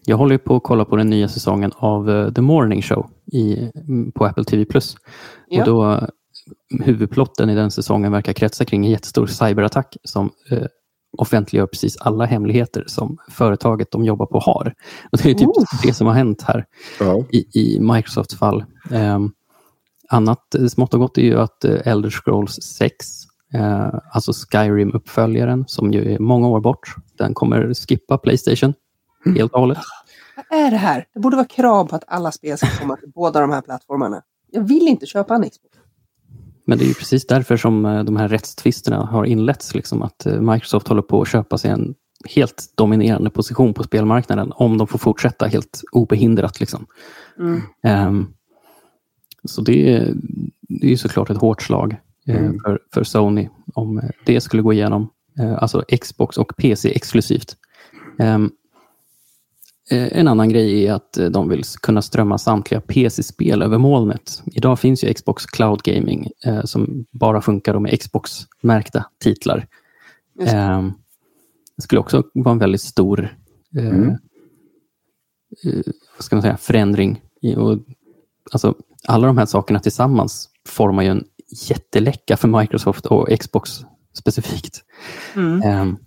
Jag 0.06 0.18
håller 0.18 0.32
ju 0.36 0.40
på 0.40 0.56
att 0.56 0.64
kolla 0.64 0.86
på 0.86 0.96
den 0.96 1.10
nya 1.10 1.28
säsongen 1.28 1.72
av 1.76 2.10
eh, 2.10 2.34
The 2.34 2.42
Morning 2.42 2.82
Show 2.82 3.10
i, 3.34 3.58
mm, 3.88 4.12
på 4.12 4.26
Apple 4.26 4.44
TV+. 4.44 4.66
Ja. 5.50 5.60
Och 5.60 5.66
då, 5.66 6.08
huvudplotten 6.84 7.50
i 7.50 7.56
den 7.56 7.72
säsongen 7.72 8.12
verkar 8.12 8.34
kretsa 8.34 8.66
kring 8.66 8.86
en 8.86 8.92
jättestor 8.92 9.28
cyberattack 9.28 9.98
som 10.04 10.32
eh, 10.52 10.66
offentliggör 11.18 11.66
precis 11.68 11.98
alla 11.98 12.26
hemligheter 12.26 12.84
som 12.88 13.18
företaget 13.30 13.92
de 13.92 14.06
jobbar 14.06 14.26
på 14.26 14.40
har. 14.40 14.74
Och 15.12 15.18
det 15.18 15.30
är 15.30 15.34
typ 15.34 15.48
Oh. 15.48 15.64
det 15.84 15.94
som 15.94 16.08
har 16.08 16.14
hänt 16.14 16.42
här 16.42 16.66
Ja. 17.00 17.24
i, 17.30 17.60
i 17.60 17.80
Microsofts 17.80 18.36
fall. 18.36 18.66
Ehm, 18.92 19.32
annat 20.10 20.56
eh, 20.56 20.66
smått 20.68 20.94
och 20.94 21.00
gott 21.00 21.18
är 21.18 21.22
ju 21.22 21.40
att 21.40 21.66
eh, 21.66 21.88
Elder 21.88 22.10
Scrolls 22.10 22.60
6, 22.64 23.06
eh, 23.54 23.90
alltså 24.12 24.32
Skyrim-uppföljaren, 24.32 25.64
som 25.68 25.92
ju 25.94 26.14
är 26.14 26.20
många 26.20 26.48
år 26.48 26.60
bort, 26.60 26.96
den 27.18 27.34
kommer 27.34 27.74
skippa 27.74 28.18
Playstation 28.18 28.74
helt 29.38 29.54
och 29.54 29.60
hållet. 29.60 29.78
Vad 30.50 30.60
är 30.60 30.72
det 30.72 30.78
här? 30.78 31.06
Det 31.14 31.20
borde 31.20 31.36
vara 31.36 31.48
krav 31.48 31.86
på 31.86 31.96
att 31.96 32.04
alla 32.08 32.32
spel 32.32 32.58
ska 32.58 32.68
komma 32.82 32.96
till 32.96 33.12
båda 33.16 33.42
de 33.42 33.52
här 33.52 33.62
plattformarna. 33.62 34.22
Jag 34.52 34.62
vill 34.62 34.88
inte 34.88 35.06
köpa 35.06 35.36
en 35.36 35.50
Xbox. 35.50 35.77
Men 36.70 36.78
det 36.78 36.84
är 36.84 36.88
ju 36.88 36.94
precis 36.94 37.28
därför 37.28 37.58
som 37.58 37.86
eh, 37.86 38.04
de 38.04 38.16
här 38.18 38.28
rättstvisterna 38.28 39.06
har 39.06 39.26
inletts. 39.26 39.76
Liksom, 39.76 40.02
att 40.02 40.26
eh, 40.26 40.42
Microsoft 40.42 40.88
håller 40.88 41.02
på 41.02 41.22
att 41.22 41.28
köpa 41.28 41.58
sig 41.58 41.72
en 41.72 41.96
helt 42.30 42.64
dominerande 42.76 43.30
position 43.30 43.74
på 43.74 43.84
spelmarknaden 43.84 44.52
om 44.56 44.78
de 44.78 44.88
får 44.88 45.00
fortsätta 45.00 45.46
helt 45.48 45.82
obehindrat. 45.92 46.60
Liksom. 46.60 46.86
Mm. 47.40 47.62
Ehm, 47.84 48.28
så 49.44 49.62
det, 49.62 49.94
är- 49.94 50.14
det 50.62 50.86
är 50.88 50.90
ju 50.92 50.98
såklart 50.98 51.30
ett 51.30 51.38
hårt 51.38 51.62
slag 51.62 51.96
eh, 52.28 52.36
Mm. 52.38 52.60
för, 52.66 52.80
för 52.94 53.04
Sony 53.04 53.50
om 53.74 54.02
det 54.26 54.42
skulle 54.42 54.62
gå 54.64 54.74
igenom. 54.74 55.10
Alltså 55.58 55.84
Xbox 56.02 56.38
och 56.38 56.54
PC 56.58 56.92
exklusivt. 56.96 57.56
Eh, 58.20 58.38
en 59.92 60.28
annan 60.28 60.50
grej 60.50 60.86
är 60.88 60.94
att 60.94 61.18
eh, 61.18 61.26
de 61.26 61.50
vill 61.50 61.64
kunna 61.82 62.02
strömma 62.02 62.38
samtliga 62.38 62.82
PC-spel 62.82 63.62
över 63.62 63.78
molnet. 63.78 64.44
Idag 64.46 64.80
finns 64.80 65.04
ju 65.04 65.14
Xbox 65.14 65.46
Cloud 65.46 65.84
Gaming 65.84 66.28
eh, 66.46 66.64
som 66.64 67.06
bara 67.12 67.42
funkar 67.42 67.80
med 67.80 68.00
Xbox-märkta 68.00 69.06
titlar. 69.20 69.68
Det. 70.40 70.46
Ehm, 70.52 70.94
det 71.76 71.82
skulle 71.82 72.00
också 72.00 72.24
vara 72.34 72.52
en 72.52 72.60
väldigt 72.60 72.82
stor 72.82 73.38
eh, 73.78 73.88
Mm. 73.88 74.10
eh, 74.10 75.82
vad 76.18 76.24
ska 76.24 76.36
man 76.36 76.44
säga, 76.44 76.58
förändring. 76.58 77.22
Och, 77.58 77.78
alltså, 78.52 78.76
alla 79.08 79.28
de 79.28 79.38
här 79.38 79.46
sakerna 79.46 79.80
tillsammans 79.80 80.50
formar 80.68 81.04
ju 81.04 81.10
en 81.10 81.24
jätteläcka 81.70 82.38
för 82.38 82.48
Microsoft 82.48 83.06
och 83.06 83.28
Xbox 83.40 83.70
specifikt. 84.14 84.84
Mm. 85.36 85.98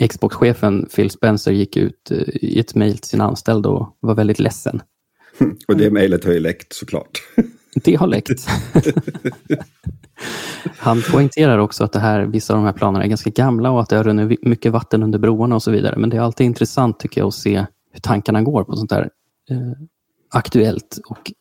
Xbox-chefen 0.00 0.88
Phil 0.96 1.10
Spencer 1.10 1.52
gick 1.52 1.76
ut 1.76 2.10
eh, 2.10 2.18
i 2.18 2.60
ett 2.60 2.74
mejl 2.74 2.98
till 2.98 3.08
sina 3.08 3.24
anställda 3.24 3.68
och 3.68 3.96
var 4.00 4.14
väldigt 4.14 4.38
ledsen. 4.38 4.82
Och 5.68 5.76
det 5.76 5.90
mejlet 5.90 6.24
har 6.24 6.32
ju 6.32 6.40
läckt 6.40 6.72
såklart. 6.72 7.22
Det 7.74 7.94
har 7.94 8.06
läckt. 8.06 8.46
Han 10.64 11.02
poängterar 11.10 11.58
också 11.58 11.84
att 11.84 11.92
det 11.92 11.98
här, 11.98 12.22
vissa 12.22 12.54
av 12.54 12.58
de 12.58 12.66
här 12.66 12.72
planerna 12.72 13.04
är 13.04 13.08
ganska 13.08 13.30
gamla 13.30 13.70
och 13.70 13.80
att 13.80 13.88
det 13.88 13.96
har 13.96 14.04
runnit 14.04 14.44
mycket 14.44 14.72
vatten 14.72 15.02
under 15.02 15.18
broarna 15.18 15.54
och 15.54 15.62
så 15.62 15.70
vidare. 15.70 15.96
Men 15.96 16.10
det 16.10 16.16
är 16.16 16.20
alltid 16.20 16.46
intressant 16.46 17.00
tycker 17.00 17.20
jag 17.20 17.28
att 17.28 17.34
se 17.34 17.66
hur 17.92 18.00
tankarna 18.00 18.42
går 18.42 18.64
på 18.64 18.76
sånt 18.76 18.92
här 18.92 19.10
eh, 19.50 19.72
aktuellt 20.30 20.98
och 21.08 21.32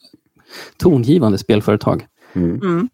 tongivande 0.77 1.37
spelföretag. 1.37 2.05
Mm. 2.33 2.89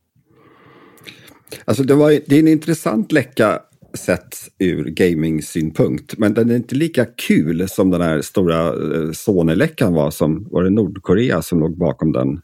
Alltså 1.65 1.83
det, 1.83 1.95
var, 1.95 2.09
det 2.09 2.35
är 2.35 2.39
en 2.39 2.47
intressant 2.47 3.11
läcka 3.11 3.61
sett 3.97 4.36
ur 4.60 4.83
gaming-synpunkt. 4.86 6.17
Men 6.17 6.33
den 6.33 6.51
är 6.51 6.55
inte 6.55 6.75
lika 6.75 7.05
kul 7.05 7.69
som 7.69 7.91
den 7.91 8.01
här 8.01 8.21
stora 8.21 8.67
eh, 8.67 9.12
Sony-läckan 9.12 9.93
var. 9.93 10.12
Som, 10.12 10.47
var 10.51 10.63
det 10.63 10.69
Nordkorea 10.69 11.41
som 11.41 11.60
låg 11.60 11.77
bakom 11.77 12.12
den? 12.12 12.41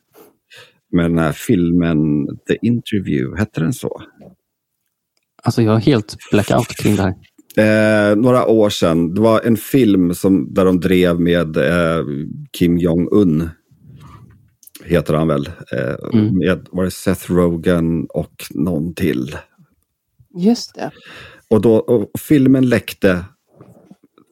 Med 0.92 1.06
den 1.06 1.18
här 1.20 1.32
filmen 1.32 2.28
The 2.48 2.58
Interview, 2.62 3.40
hette 3.40 3.62
den 3.62 3.74
så? 3.74 4.02
Alltså 5.44 5.62
jag 5.62 5.72
har 5.72 5.80
helt 5.80 6.16
blackout 6.32 6.68
kring 6.68 6.96
det 6.96 7.02
här. 7.02 7.14
Eh, 7.58 8.16
några 8.16 8.48
år 8.48 8.70
sedan, 8.70 9.14
det 9.14 9.22
var 9.22 9.42
en 9.42 9.58
film 9.58 10.14
som, 10.14 10.54
där 10.54 10.66
de 10.66 10.80
drev 10.80 11.20
med 11.20 11.58
eh, 11.58 12.06
Kim 12.58 12.78
Jong-Un. 12.78 13.50
Heter 14.86 15.14
han 15.14 15.28
väl. 15.28 15.48
Eh, 15.48 16.20
Mm. 16.20 16.38
med, 16.38 16.68
var 16.72 16.84
det 16.84 16.92
Seth 16.92 17.32
Rogen 17.32 18.06
och 18.10 18.34
någon 18.52 18.94
till. 18.96 19.36
Just 20.38 20.76
det. 20.76 20.92
Och, 21.54 21.62
då, 21.62 21.76
och 21.76 22.20
filmen 22.20 22.70
läckte 22.70 23.26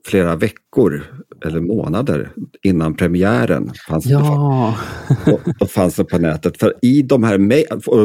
flera 0.05 0.35
veckor 0.35 1.03
eller 1.45 1.59
månader 1.59 2.31
innan 2.63 2.95
premiären. 2.95 3.71
Fanns 3.87 4.03
det, 4.03 4.11
Ja, 4.11 4.77
och, 5.25 5.61
och 5.61 5.71
fanns 5.71 5.95
det 5.95 6.03
på 6.03 6.17
nätet. 6.17 6.57
För 6.59 6.73
i 6.81 7.01
de 7.01 7.23
här 7.23 7.37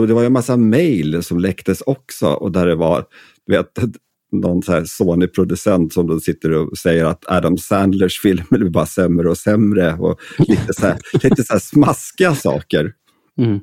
det 0.07 0.15
var 0.15 0.21
ju 0.21 0.27
en 0.27 0.33
massa 0.33 0.57
mejl 0.57 1.23
som 1.23 1.41
läcktes 1.41 1.81
också 1.81 2.27
och 2.27 2.53
där 2.53 2.67
det 2.67 2.75
var, 2.75 3.05
vet, 3.47 3.67
någon 4.33 4.63
så 4.63 4.73
här 4.73 4.85
Sony-producent 4.85 5.93
som 5.93 6.07
då 6.07 6.21
sitter 6.21 6.53
och 6.53 6.79
säger 6.79 7.05
att 7.05 7.25
Adam 7.27 7.59
Sandlers 7.59 8.21
filmer 8.21 8.59
blir 8.59 8.71
bara 8.71 8.87
sämre 8.87 9.31
och 9.31 9.39
sämre 9.39 9.95
och 9.95 10.21
lite 10.39 10.75
så 10.75 10.87
här, 10.87 10.99
lite 11.23 11.45
så 11.45 11.53
här 11.53 11.61
smaskiga 11.61 12.35
saker. 12.35 12.93
mm. 13.39 13.61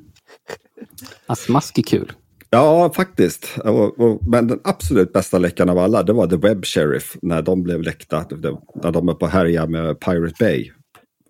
ja 1.26 1.34
smask 1.34 1.78
är 1.78 1.82
kul. 1.82 2.12
Ja, 2.54 2.92
faktiskt. 2.96 3.58
Och, 3.64 4.00
och, 4.00 4.28
men 4.28 4.46
den 4.46 4.60
absolut 4.64 5.12
bästa 5.12 5.38
läckan 5.38 5.68
av 5.70 5.78
alla, 5.78 6.02
det 6.02 6.12
var 6.12 6.26
The 6.26 6.36
Web 6.36 6.64
Sheriff. 6.64 7.16
När 7.22 7.42
de 7.42 7.62
blev 7.62 7.82
läckta, 7.82 8.26
när 8.82 8.92
de 8.92 9.08
är 9.08 9.14
på 9.14 9.26
härja 9.26 9.66
med 9.66 10.00
Pirate 10.00 10.34
Bay. 10.40 10.72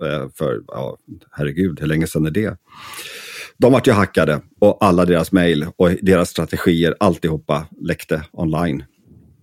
Eh, 0.04 0.28
För, 0.34 0.60
ja, 0.66 0.96
herregud, 1.30 1.80
hur 1.80 1.86
länge 1.86 2.06
sedan 2.06 2.26
är 2.26 2.30
det? 2.30 2.56
De 3.58 3.72
vart 3.72 3.86
ju 3.86 3.92
hackade 3.92 4.40
och 4.60 4.78
alla 4.84 5.04
deras 5.04 5.32
mejl 5.32 5.66
och 5.76 5.90
deras 6.02 6.30
strategier, 6.30 6.94
alltihopa 7.00 7.66
läckte 7.80 8.22
online. 8.32 8.84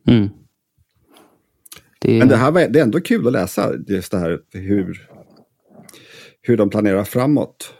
Mm. 0.07 0.29
Det, 1.99 2.19
Men 2.19 2.27
det 2.27 2.35
här 2.35 2.51
var, 2.51 2.61
det 2.67 2.79
är 2.79 2.83
ändå 2.83 3.01
kul 3.01 3.27
att 3.27 3.33
läsa, 3.33 3.71
just 3.87 4.11
det 4.11 4.17
här 4.17 4.39
hur, 4.53 5.07
hur 6.41 6.57
de 6.57 6.69
planerar 6.69 7.03
framåt. 7.03 7.73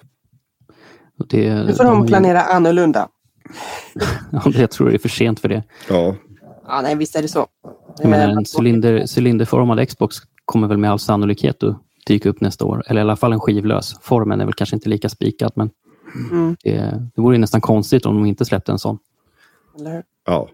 det, 1.30 1.64
Nu 1.64 1.74
får 1.74 1.84
de 1.84 2.02
ju- 2.02 2.08
planera 2.08 2.42
annorlunda. 2.42 3.10
Ja, 4.32 4.42
det- 4.46 4.60
jag 4.60 4.72
tror 4.72 4.90
det 4.90 4.96
är 4.96 5.00
för 5.00 5.10
sent 5.10 5.40
för 5.40 5.50
det. 5.50 5.64
Ja, 5.90 6.16
Ja, 6.68 6.82
nej, 6.82 6.96
visst 6.96 7.16
är 7.16 7.22
det 7.22 7.28
så. 7.28 7.48
Jag 8.00 8.10
menar, 8.10 8.28
en 8.38 8.46
cylinder, 8.60 9.06
cylinderformad 9.18 9.88
Xbox 9.90 10.16
kommer 10.46 10.68
väl 10.68 10.78
med 10.78 10.92
all 10.92 11.00
sannolikhet 11.00 11.64
att 11.64 11.78
dyka 12.08 12.30
upp 12.30 12.42
nästa 12.42 12.66
år. 12.66 12.84
Eller 12.88 13.02
i 13.02 13.04
alla 13.04 13.16
fall 13.16 13.34
en 13.34 13.40
skivlös. 13.40 13.96
Formen 14.02 14.42
är 14.42 14.46
väl 14.46 14.54
kanske 14.54 14.76
inte 14.76 14.90
lika 14.90 15.10
spikad, 15.10 15.52
men 15.56 15.70
Mm, 16.32 16.56
det, 16.64 16.72
det 17.16 17.22
vore 17.22 17.36
ju 17.36 17.40
nästan 17.40 17.62
konstigt 17.62 18.06
om 18.06 18.16
de 18.16 18.26
inte 18.26 18.46
släppte 18.46 18.72
en 18.72 18.80
sån. 18.80 18.98
eller 19.80 20.04
ja. 20.26 20.50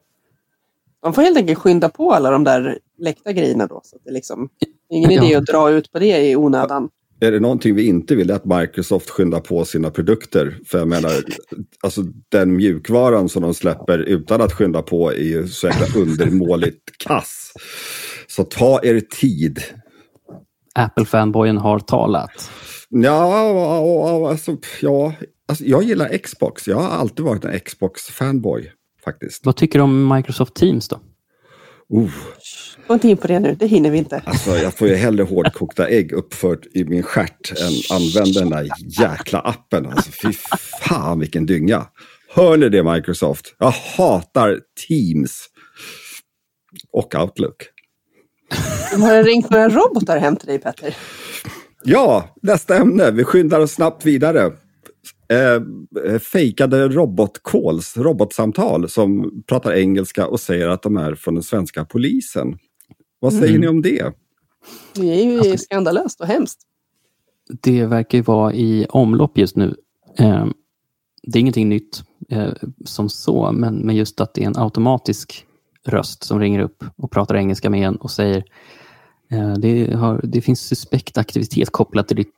Man 1.04 1.14
får 1.14 1.22
helt 1.22 1.38
enkelt 1.38 1.60
skynda 1.60 1.90
på 1.90 2.12
alla 2.12 2.32
de 2.32 2.44
där 2.44 2.80
läckta 2.98 3.32
grejerna 3.32 3.68
då. 3.68 3.82
Så 3.84 3.96
att 3.96 4.02
det 4.06 4.12
liksom, 4.12 4.50
ingen 4.90 5.12
Ja. 5.12 5.24
idé 5.24 5.36
att 5.36 5.46
dra 5.46 5.70
ut 5.70 5.92
på 5.92 6.00
det 6.00 6.30
i 6.30 6.36
onödan. 6.36 6.90
Är 7.20 7.32
det 7.32 7.40
någonting 7.40 7.76
vi 7.76 7.88
inte 7.88 8.16
vill 8.16 8.30
är 8.30 8.36
att 8.36 8.46
Microsoft 8.46 9.10
skyndar 9.10 9.40
på 9.40 9.66
sina 9.66 9.90
produkter. 9.92 10.60
För 10.66 10.78
jag 10.78 10.88
menar, 10.88 11.12
alltså 11.82 12.02
den 12.30 12.56
mjukvaran 12.56 13.30
som 13.30 13.42
de 13.42 13.54
släpper 13.54 14.00
utan 14.00 14.42
att 14.42 14.54
skynda 14.54 14.82
på 14.82 15.12
är 15.14 15.24
ju 15.24 15.48
så 15.48 15.68
jäkla 15.68 16.02
undermåligt 16.02 16.98
kass. 16.98 17.52
Så 18.28 18.44
ta 18.44 18.80
er 18.84 19.00
tid. 19.00 19.60
Apple-fanboyen 20.76 21.58
har 21.58 21.80
talat. 21.80 22.52
Ja, 22.90 24.30
alltså, 24.30 24.58
ja 24.82 25.14
alltså, 25.48 25.64
jag 25.66 25.84
gillar 25.84 26.18
Xbox. 26.18 26.68
Jag 26.68 26.78
har 26.78 26.90
alltid 26.90 27.26
varit 27.26 27.46
en 27.46 27.60
Xbox-fanboy 27.60 28.72
faktiskt. 29.04 29.46
Vad 29.46 29.56
tycker 29.56 29.80
du 29.80 29.84
om 29.84 30.16
Microsoft 30.16 30.56
Teams 30.56 30.88
då? 30.88 31.00
Uh, 31.94 32.12
Gå 32.88 32.94
inte 32.94 33.08
in 33.08 33.18
på 33.18 33.28
det 33.28 33.40
nu, 33.40 33.56
det 33.56 33.68
hinner 33.68 33.92
vi 33.92 33.98
inte. 33.98 34.22
alltså, 34.26 34.58
jag 34.58 34.74
får 34.74 34.88
ju 34.88 34.96
hellre 34.96 35.24
hårdkokta 35.24 35.88
ägg 35.88 36.12
uppfört 36.12 36.66
i 36.74 36.84
min 36.84 37.04
stjärt 37.04 37.52
än 37.52 37.98
använda 37.98 38.40
den 38.40 38.50
där 38.50 38.70
jäkla 39.02 39.40
appen. 39.40 39.86
Alltså, 39.86 40.12
fy 40.12 40.34
fan 40.88 41.20
vilken 41.20 41.46
dynga. 41.46 41.86
Hör 42.36 42.58
ni 42.58 42.70
det 42.70 42.84
Microsoft? 42.84 43.56
Jag 43.60 43.72
hatar 43.98 44.60
Teams. 44.88 45.48
Och 46.92 47.16
Outlook. 47.16 47.56
Har 48.92 49.14
det 49.14 49.24
ringt 49.24 49.50
några 49.50 49.70
robotar 49.70 50.18
hem 50.18 50.36
till 50.36 50.48
dig 50.48 50.60
Petter? 50.60 50.96
Ja, 51.84 52.36
nästa 52.42 52.78
ämne. 52.78 53.12
Vi 53.12 53.24
skyndar 53.24 53.60
oss 53.60 53.72
snabbt 53.72 54.06
vidare. 54.06 54.52
Eh, 55.30 56.20
fejkade 56.20 56.88
robotcalls, 56.88 57.98
robotsamtal 57.98 58.90
som 58.90 59.32
pratar 59.48 59.74
engelska 59.74 60.28
och 60.28 60.40
säger 60.40 60.68
att 60.68 60.82
de 60.82 60.98
är 60.98 61.16
från 61.16 61.34
den 61.34 61.44
svenska 61.44 61.86
polisen. 61.86 62.58
Vad 63.20 63.34
säger 63.34 63.50
Mm. 63.50 63.62
ni 63.62 63.68
om 63.68 63.82
det? 63.82 64.14
Det 64.96 65.22
är 65.22 65.32
ju 65.32 65.38
Alltså- 65.40 65.58
skandalöst 65.58 66.22
och 66.22 66.28
hemskt. 66.28 66.60
Det 67.62 67.86
verkar 67.86 68.18
ju 68.18 68.22
vara 68.22 68.54
i 68.54 68.86
omlopp 68.90 69.38
just 69.38 69.56
nu. 69.56 69.76
Eh, 70.20 70.46
Det 71.24 71.40
är 71.40 71.42
ingenting 71.42 71.70
nytt 71.70 72.04
eh, 72.30 72.54
som 72.86 73.10
så, 73.10 73.52
men, 73.52 73.76
men 73.76 73.96
just 73.96 74.22
att 74.22 74.34
det 74.34 74.44
är 74.44 74.48
en 74.48 74.58
automatisk 74.58 75.46
röst 75.86 76.24
som 76.24 76.40
ringer 76.40 76.60
upp 76.60 76.84
och 76.96 77.12
pratar 77.12 77.36
engelska 77.36 77.70
med 77.70 77.88
en 77.88 77.96
och 77.96 78.12
säger 78.12 78.44
eh, 79.32 79.54
det, 79.54 79.94
har, 79.96 80.22
det 80.24 80.42
finns 80.42 80.62
suspekt 80.62 81.18
aktivitet 81.18 81.70
kopplat 81.70 82.08
till 82.08 82.18
ditt, 82.18 82.32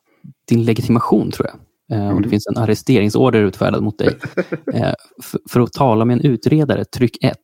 din 0.48 0.64
legitimation, 0.64 1.32
tror 1.32 1.48
jag. 1.48 1.56
Eh, 1.92 1.98
och 1.98 2.14
det 2.14 2.18
Mm. 2.18 2.30
finns 2.30 2.48
en 2.48 2.58
arresteringsorder 2.58 3.40
utfärdad 3.44 3.84
mot 3.84 3.98
dig. 3.98 4.18
Eh, 4.74 4.94
för, 5.24 5.40
för 5.50 5.60
att 5.60 5.74
tala 5.74 6.06
med 6.06 6.14
en 6.14 6.32
utredare, 6.32 6.86
tryck 6.86 7.24
1. 7.24 7.36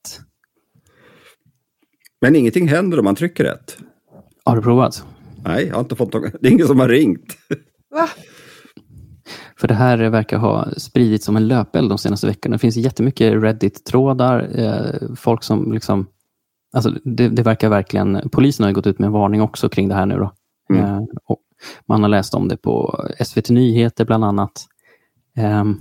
Men 2.21 2.36
ingenting 2.36 2.67
händer 2.67 2.99
om 2.99 3.05
man 3.05 3.15
trycker 3.15 3.43
rätt. 3.43 3.77
Har 4.45 4.55
du 4.55 4.62
provat? 4.62 5.05
Nej, 5.43 5.65
jag 5.67 5.73
har 5.73 5.81
inte 5.81 5.95
fått 5.95 6.13
någon... 6.13 6.29
Det 6.41 6.47
är 6.47 6.51
ingen 6.51 6.67
som 6.67 6.79
har 6.79 6.89
ringt. 6.89 7.38
Va? 7.95 8.10
För 9.58 9.67
det 9.67 9.73
här 9.73 9.97
verkar 10.10 10.38
ha 10.38 10.67
spridits 10.77 11.25
som 11.25 11.36
en 11.36 11.47
löpeld 11.47 11.89
de 11.89 11.97
senaste 11.97 12.27
veckorna. 12.27 12.53
Det 12.55 12.60
finns 12.60 12.75
jättemycket 12.75 13.34
Reddit-trådar. 13.43 14.60
Eh, 14.60 15.15
folk 15.15 15.43
som 15.43 15.73
liksom... 15.73 16.08
Alltså 16.75 16.89
det, 17.03 17.29
det 17.29 17.43
verkar 17.43 17.69
verkligen... 17.69 18.29
Polisen 18.31 18.63
har 18.63 18.69
ju 18.69 18.73
gått 18.75 18.88
ut 18.88 18.99
med 18.99 19.08
en 19.08 19.13
varning 19.13 19.41
också 19.41 19.69
kring 19.69 19.88
det 19.88 19.95
här 19.95 20.05
nu. 20.05 20.15
Då. 20.17 20.31
Mm. 20.69 20.82
Eh, 20.86 21.01
man 21.86 22.01
har 22.01 22.10
läst 22.10 22.34
om 22.34 22.47
det 22.47 22.58
på 22.58 23.04
SVT 23.19 23.49
Nyheter 23.49 24.06
bland 24.06 24.25
annat. 24.25 24.65
Ehm, 25.38 25.75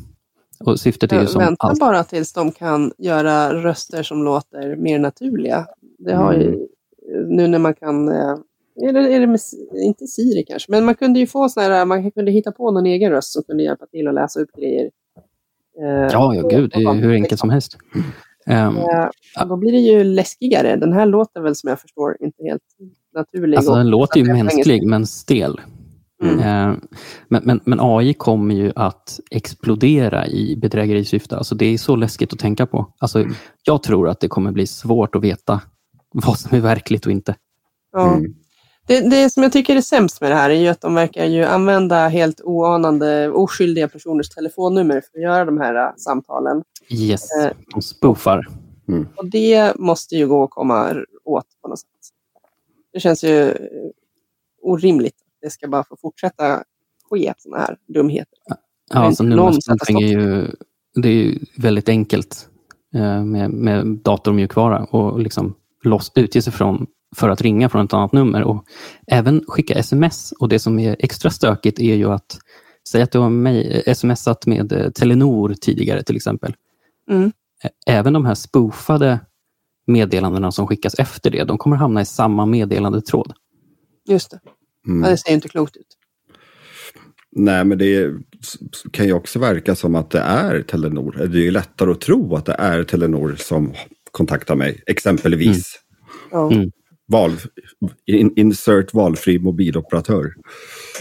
och 0.64 0.80
syftet 0.80 1.12
är 1.12 1.20
ju 1.20 1.26
som 1.26 1.38
Vänta 1.42 1.66
allt. 1.66 1.80
bara 1.80 2.04
tills 2.04 2.32
de 2.32 2.52
kan 2.52 2.92
göra 2.98 3.62
röster 3.62 4.02
som 4.02 4.24
låter 4.24 4.76
mer 4.76 4.98
naturliga. 4.98 5.66
Det 5.98 6.14
har 6.14 6.32
ju, 6.34 6.66
nu 7.28 7.46
när 7.48 7.58
man 7.58 7.74
kan, 7.74 8.08
eh, 8.08 8.34
är 8.82 8.92
det, 8.92 9.14
är 9.14 9.20
det 9.20 9.26
med, 9.26 9.40
inte 9.84 10.06
Siri 10.06 10.44
kanske, 10.48 10.70
men 10.72 10.84
man 10.84 10.94
kunde 10.94 11.18
ju 11.20 11.26
få 11.26 11.48
sådana 11.48 11.74
här, 11.74 11.84
man 11.84 12.10
kunde 12.10 12.30
hitta 12.32 12.52
på 12.52 12.70
någon 12.70 12.86
egen 12.86 13.10
röst 13.12 13.32
som 13.32 13.42
kunde 13.42 13.62
hjälpa 13.62 13.86
till 13.86 14.08
att 14.08 14.14
läsa 14.14 14.40
upp 14.40 14.50
grejer. 14.56 14.90
Eh, 15.80 16.12
Ja, 16.12 16.34
ja 16.34 16.48
gud, 16.48 16.70
det 16.70 16.76
är 16.76 16.94
ju 16.94 17.00
hur 17.00 17.12
enkelt 17.12 17.40
som 17.40 17.50
helst. 17.50 17.76
Ehm, 18.46 18.76
Eh, 18.76 19.46
Då 19.48 19.56
blir 19.56 19.72
det 19.72 19.78
ju 19.78 20.04
läskigare. 20.04 20.76
Den 20.76 20.92
här 20.92 21.06
låter 21.06 21.40
väl 21.40 21.54
som 21.54 21.68
jag 21.68 21.80
förstår 21.80 22.16
inte 22.20 22.42
helt 22.42 22.62
naturlig. 23.14 23.56
alltså 23.56 23.74
den 23.74 23.90
låter 23.90 24.20
ju 24.20 24.32
mänsklig, 24.32 24.86
men 24.86 25.06
stel. 25.06 25.60
Mm. 26.22 26.38
Eh, 26.38 26.76
Men, 27.28 27.42
men, 27.44 27.60
men 27.64 27.78
AI 27.80 28.14
kommer 28.14 28.54
ju 28.54 28.72
att 28.76 29.20
explodera 29.30 30.26
i 30.26 30.56
bedrägerisyfte. 30.56 31.36
Alltså 31.36 31.54
det 31.54 31.66
är 31.66 31.78
så 31.78 31.96
läskigt 31.96 32.32
att 32.32 32.38
tänka 32.38 32.66
på. 32.66 32.86
Alltså, 32.98 33.18
Mm. 33.20 33.34
Jag 33.64 33.82
tror 33.82 34.08
att 34.08 34.20
det 34.20 34.28
kommer 34.28 34.52
bli 34.52 34.66
svårt 34.66 35.14
att 35.14 35.22
veta 35.22 35.60
vad 36.12 36.38
som 36.38 36.56
är 36.56 36.60
verkligt 36.60 37.06
och 37.06 37.12
inte. 37.12 37.34
Ja. 37.92 38.14
Mm. 38.14 38.34
Det, 38.86 39.10
det 39.10 39.30
som 39.30 39.42
jag 39.42 39.52
tycker 39.52 39.76
är 39.76 39.80
sämst 39.80 40.20
med 40.20 40.30
det 40.30 40.34
här 40.34 40.50
är 40.50 40.54
ju 40.60 40.68
att 40.68 40.80
de 40.80 40.94
verkar 40.94 41.24
ju 41.24 41.44
använda 41.44 42.08
helt 42.08 42.40
oanande, 42.44 43.30
oskyldiga 43.30 43.88
personers 43.88 44.28
telefonnummer 44.28 44.94
för 44.94 45.18
att 45.18 45.22
göra 45.22 45.44
de 45.44 45.58
här 45.58 45.74
äh, 45.74 45.92
samtalen. 45.96 46.62
Yes, 46.90 47.22
Eh. 47.42 47.50
de 47.74 47.82
spoofar. 47.82 48.46
Och 49.16 49.30
det 49.30 49.78
måste 49.78 50.16
ju 50.16 50.28
gå 50.28 50.44
att 50.44 50.50
komma 50.50 50.90
åt 51.24 51.44
på 51.62 51.68
något 51.68 51.78
sätt. 51.78 51.88
Det 52.94 53.00
känns 53.00 53.24
ju 53.24 53.54
orimligt. 54.62 55.16
Det 55.42 55.50
ska 55.50 55.68
bara 55.68 55.84
få 55.84 55.96
fortsätta 55.96 56.64
ske 57.10 57.34
sådana 57.38 57.62
här 57.62 57.76
dumheter. 57.86 58.38
Ja, 58.90 58.98
alltså 58.98 59.24
spoofing 59.60 60.02
är 60.02 60.06
ju, 60.06 60.50
det 60.94 61.08
är 61.08 61.12
ju 61.12 61.38
väldigt 61.56 61.88
enkelt 61.88 62.48
eh, 62.94 63.24
med, 63.24 63.50
med 63.50 63.86
dator 63.86 64.30
och 64.30 64.34
mjukvara 64.34 64.84
och 64.84 65.20
liksom 65.20 65.54
loss, 65.84 66.12
utge 66.14 66.42
sig 66.42 66.52
från 66.52 66.86
för 67.16 67.28
att 67.28 67.40
ringa 67.40 67.68
från 67.68 67.84
ett 67.84 67.92
annat 67.92 68.12
nummer 68.12 68.42
och 68.42 68.64
även 69.06 69.44
skicka 69.48 69.74
sms. 69.74 70.32
Och 70.32 70.48
Det 70.48 70.58
som 70.58 70.78
är 70.78 70.96
extra 70.98 71.30
stökigt 71.30 71.78
är 71.78 71.94
ju 71.94 72.10
att 72.12 72.38
säga 72.88 73.04
att 73.04 73.12
du 73.12 73.18
har 73.18 73.30
mig, 73.30 73.94
smsat 73.94 74.46
med 74.46 74.72
eh, 74.72 74.90
Telenor 74.90 75.54
tidigare 75.60 76.02
till 76.02 76.16
exempel. 76.16 76.54
Mm. 77.10 77.32
Även 77.86 78.12
de 78.12 78.24
här 78.26 78.34
spoofade 78.34 79.20
meddelandena 79.86 80.52
som 80.52 80.66
skickas 80.66 80.94
efter 80.94 81.30
det, 81.30 81.44
de 81.44 81.58
kommer 81.58 81.76
hamna 81.76 82.00
i 82.00 82.04
samma 82.04 82.46
meddelandetråd. 82.46 83.32
Just 84.08 84.30
det. 84.30 84.40
Mm. 84.86 85.04
Ja, 85.04 85.10
det 85.10 85.18
ser 85.18 85.28
ju 85.28 85.34
inte 85.34 85.48
klokt 85.48 85.76
ut. 85.76 85.86
Nej, 87.36 87.64
men 87.64 87.78
det 87.78 88.12
kan 88.92 89.06
ju 89.06 89.12
också 89.12 89.38
verka 89.38 89.74
som 89.74 89.94
att 89.94 90.10
det 90.10 90.20
är 90.20 90.62
Telenor. 90.62 91.12
Det 91.12 91.38
är 91.38 91.42
ju 91.42 91.50
lättare 91.50 91.90
att 91.90 92.00
tro 92.00 92.34
att 92.34 92.46
det 92.46 92.56
är 92.58 92.84
Telenor 92.84 93.36
som 93.38 93.72
kontaktar 94.10 94.54
mig, 94.54 94.82
exempelvis. 94.86 95.80
Ja. 96.30 96.52
Mm. 96.52 96.70
Val, 97.06 97.32
in, 98.06 98.32
insert 98.36 98.94
valfri 98.94 99.38
mobiloperatör. 99.38 100.34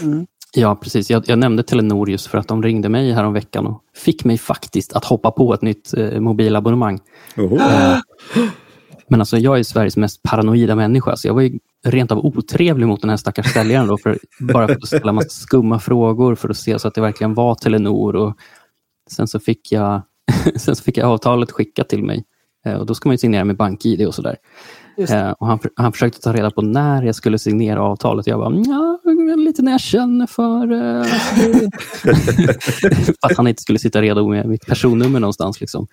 Mm. 0.02 0.26
Ja, 0.56 0.76
precis. 0.76 1.10
Jag, 1.10 1.24
jag 1.26 1.38
nämnde 1.38 1.62
Telenor 1.62 2.10
just 2.10 2.26
för 2.26 2.38
att 2.38 2.48
de 2.48 2.62
ringde 2.62 2.88
mig 2.88 3.12
här 3.12 3.24
om 3.24 3.32
veckan 3.32 3.66
och 3.66 3.82
fick 3.96 4.24
mig 4.24 4.38
faktiskt 4.38 4.92
att 4.92 5.04
hoppa 5.04 5.30
på 5.30 5.54
ett 5.54 5.62
nytt 5.62 5.94
eh, 5.94 6.20
mobilabonnemang. 6.20 7.00
Oho. 7.36 7.56
Eh, 7.56 7.98
men 9.08 9.20
alltså, 9.20 9.38
jag 9.38 9.58
är 9.58 9.62
Sveriges 9.62 9.96
mest 9.96 10.22
paranoida 10.22 10.74
människa, 10.74 11.16
så 11.16 11.28
jag 11.28 11.34
var 11.34 11.42
ju 11.42 11.58
rent 11.84 12.12
av 12.12 12.18
otrevlig 12.18 12.86
mot 12.86 13.00
den 13.00 13.10
här 13.10 13.16
stackars 13.16 13.52
säljaren. 13.52 13.86
Då, 13.86 13.98
för, 13.98 14.18
bara 14.40 14.68
för 14.68 14.74
att 14.74 14.86
ställa 14.86 15.12
massa 15.12 15.28
skumma 15.28 15.78
frågor 15.78 16.34
för 16.34 16.48
att 16.48 16.56
se 16.56 16.78
så 16.78 16.88
att 16.88 16.94
det 16.94 17.00
verkligen 17.00 17.34
var 17.34 17.54
Telenor. 17.54 18.16
Och 18.16 18.36
sen, 19.10 19.28
så 19.28 19.40
fick 19.40 19.72
jag, 19.72 20.02
sen 20.56 20.76
så 20.76 20.82
fick 20.82 20.96
jag 20.96 21.10
avtalet 21.10 21.50
skickat 21.50 21.88
till 21.88 22.04
mig. 22.04 22.24
Eh, 22.66 22.74
och 22.74 22.86
Då 22.86 22.94
ska 22.94 23.08
man 23.08 23.14
ju 23.14 23.18
signera 23.18 23.44
med 23.44 23.56
BankID 23.56 24.06
och 24.06 24.14
sådär. 24.14 24.36
Eh, 24.98 25.30
och 25.30 25.46
han, 25.46 25.58
han 25.76 25.92
försökte 25.92 26.20
ta 26.20 26.32
reda 26.32 26.50
på 26.50 26.62
när 26.62 27.02
jag 27.02 27.14
skulle 27.14 27.38
signera 27.38 27.82
avtalet. 27.82 28.26
Jag 28.26 28.38
bara, 28.38 28.62
ja, 28.66 28.98
lite 29.36 29.62
när 29.62 29.72
jag 29.72 29.80
känner 29.80 30.26
för 30.26 30.66
det. 30.66 31.04
för 33.04 33.14
att 33.20 33.36
han 33.36 33.48
inte 33.48 33.62
skulle 33.62 33.78
sitta 33.78 34.02
redo 34.02 34.28
med 34.28 34.46
mitt 34.46 34.66
personnummer 34.66 35.20
någonstans. 35.20 35.60
Liksom. 35.60 35.86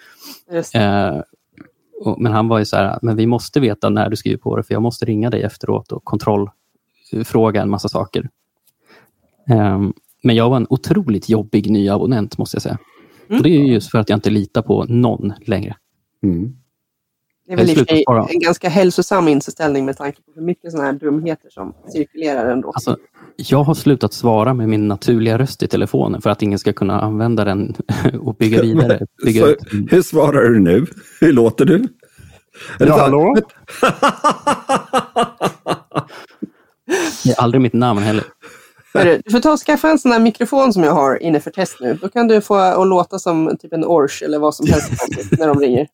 Och, 2.06 2.22
men 2.22 2.32
han 2.32 2.48
var 2.48 2.60
ju 2.60 2.66
så 2.66 2.76
här, 2.76 3.00
men 3.02 3.16
vi 3.16 3.28
måste 3.28 3.60
veta 3.60 3.90
när 3.90 4.10
du 4.10 4.16
skriver 4.16 4.38
på 4.38 4.58
det, 4.58 4.64
för 4.64 4.74
jag 4.74 4.82
måste 4.82 5.06
ringa 5.06 5.30
dig 5.30 5.44
efteråt 5.44 5.92
och 5.92 6.04
kontrollfråga 6.04 7.62
en 7.62 7.70
massa 7.70 7.90
saker. 7.90 8.30
Eh, 9.50 9.82
men 10.24 10.36
jag 10.36 10.50
var 10.50 10.58
en 10.58 10.68
otroligt 10.70 11.30
jobbig 11.30 11.72
ny 11.72 11.90
abonnent, 11.90 12.38
måste 12.38 12.56
jag 12.56 12.62
säga. 12.62 12.78
Och 13.30 13.44
det 13.44 13.50
är 13.50 13.60
ju 13.60 13.74
just 13.74 13.92
för 13.92 14.00
att 14.00 14.10
jag 14.10 14.18
inte 14.18 14.30
litar 14.30 14.62
på 14.62 14.86
någon 14.86 15.34
längre. 15.46 15.76
Mm. 16.24 16.56
Det 17.48 17.54
är 17.54 17.58
väl 17.58 18.02
spara. 18.02 18.28
en 18.30 18.40
ganska 18.40 18.70
hälsosam 18.70 19.28
inställning 19.28 19.86
med 19.86 19.98
tanke 19.98 20.22
på 20.22 20.32
hur 20.36 20.42
mycket 20.42 20.72
sådana 20.72 20.92
här 20.92 21.00
dumheter 21.00 21.50
som 21.50 21.74
cirkulerar 21.88 22.52
ändå. 22.52 22.72
Alltså, 22.72 22.98
jag 23.36 23.64
har 23.64 23.74
slutat 23.74 24.14
svara 24.14 24.54
med 24.54 24.70
min 24.70 24.88
naturliga 24.88 25.38
röst 25.38 25.64
i 25.64 25.68
telefonen 25.68 26.22
för 26.22 26.30
att 26.30 26.42
ingen 26.42 26.60
ska 26.60 26.74
kunna 26.74 27.02
använda 27.02 27.46
den 27.46 27.76
och 28.20 28.36
bygga 28.36 28.62
vidare. 28.64 29.06
Bygga 29.26 29.42
Så, 29.42 29.48
ut. 29.48 29.60
hur 29.90 30.02
svarar 30.02 30.42
du 30.42 30.60
nu? 30.60 30.86
Hur 31.20 31.34
låter 31.34 31.66
du? 31.66 31.88
Är 32.80 32.88
Ja, 32.88 32.98
hallå? 32.98 33.36
Det 37.24 37.30
är 37.32 37.42
aldrig 37.42 37.62
mitt 37.62 37.74
namn 37.74 38.00
heller. 38.00 38.24
Du 38.94 39.32
får 39.32 39.40
ta 39.40 39.52
och 39.52 39.60
skaffa 39.60 39.90
en 39.90 40.00
sån 40.00 40.12
här 40.12 40.20
mikrofon 40.20 40.74
som 40.74 40.84
jag 40.84 40.92
har 40.92 41.24
inne 41.24 41.40
för 41.40 41.52
test 41.52 41.78
nu. 41.80 41.98
Då 42.02 42.10
kan 42.10 42.28
du 42.28 42.42
få 42.42 42.56
att 42.56 42.88
låta 42.88 43.20
som 43.20 43.58
typ 43.60 43.74
en 43.74 43.86
Ors 43.86 44.22
eller 44.22 44.40
vad 44.40 44.56
som 44.56 44.68
helst 44.68 44.92
när 45.40 45.48
de 45.48 45.60
ringer. 45.60 45.88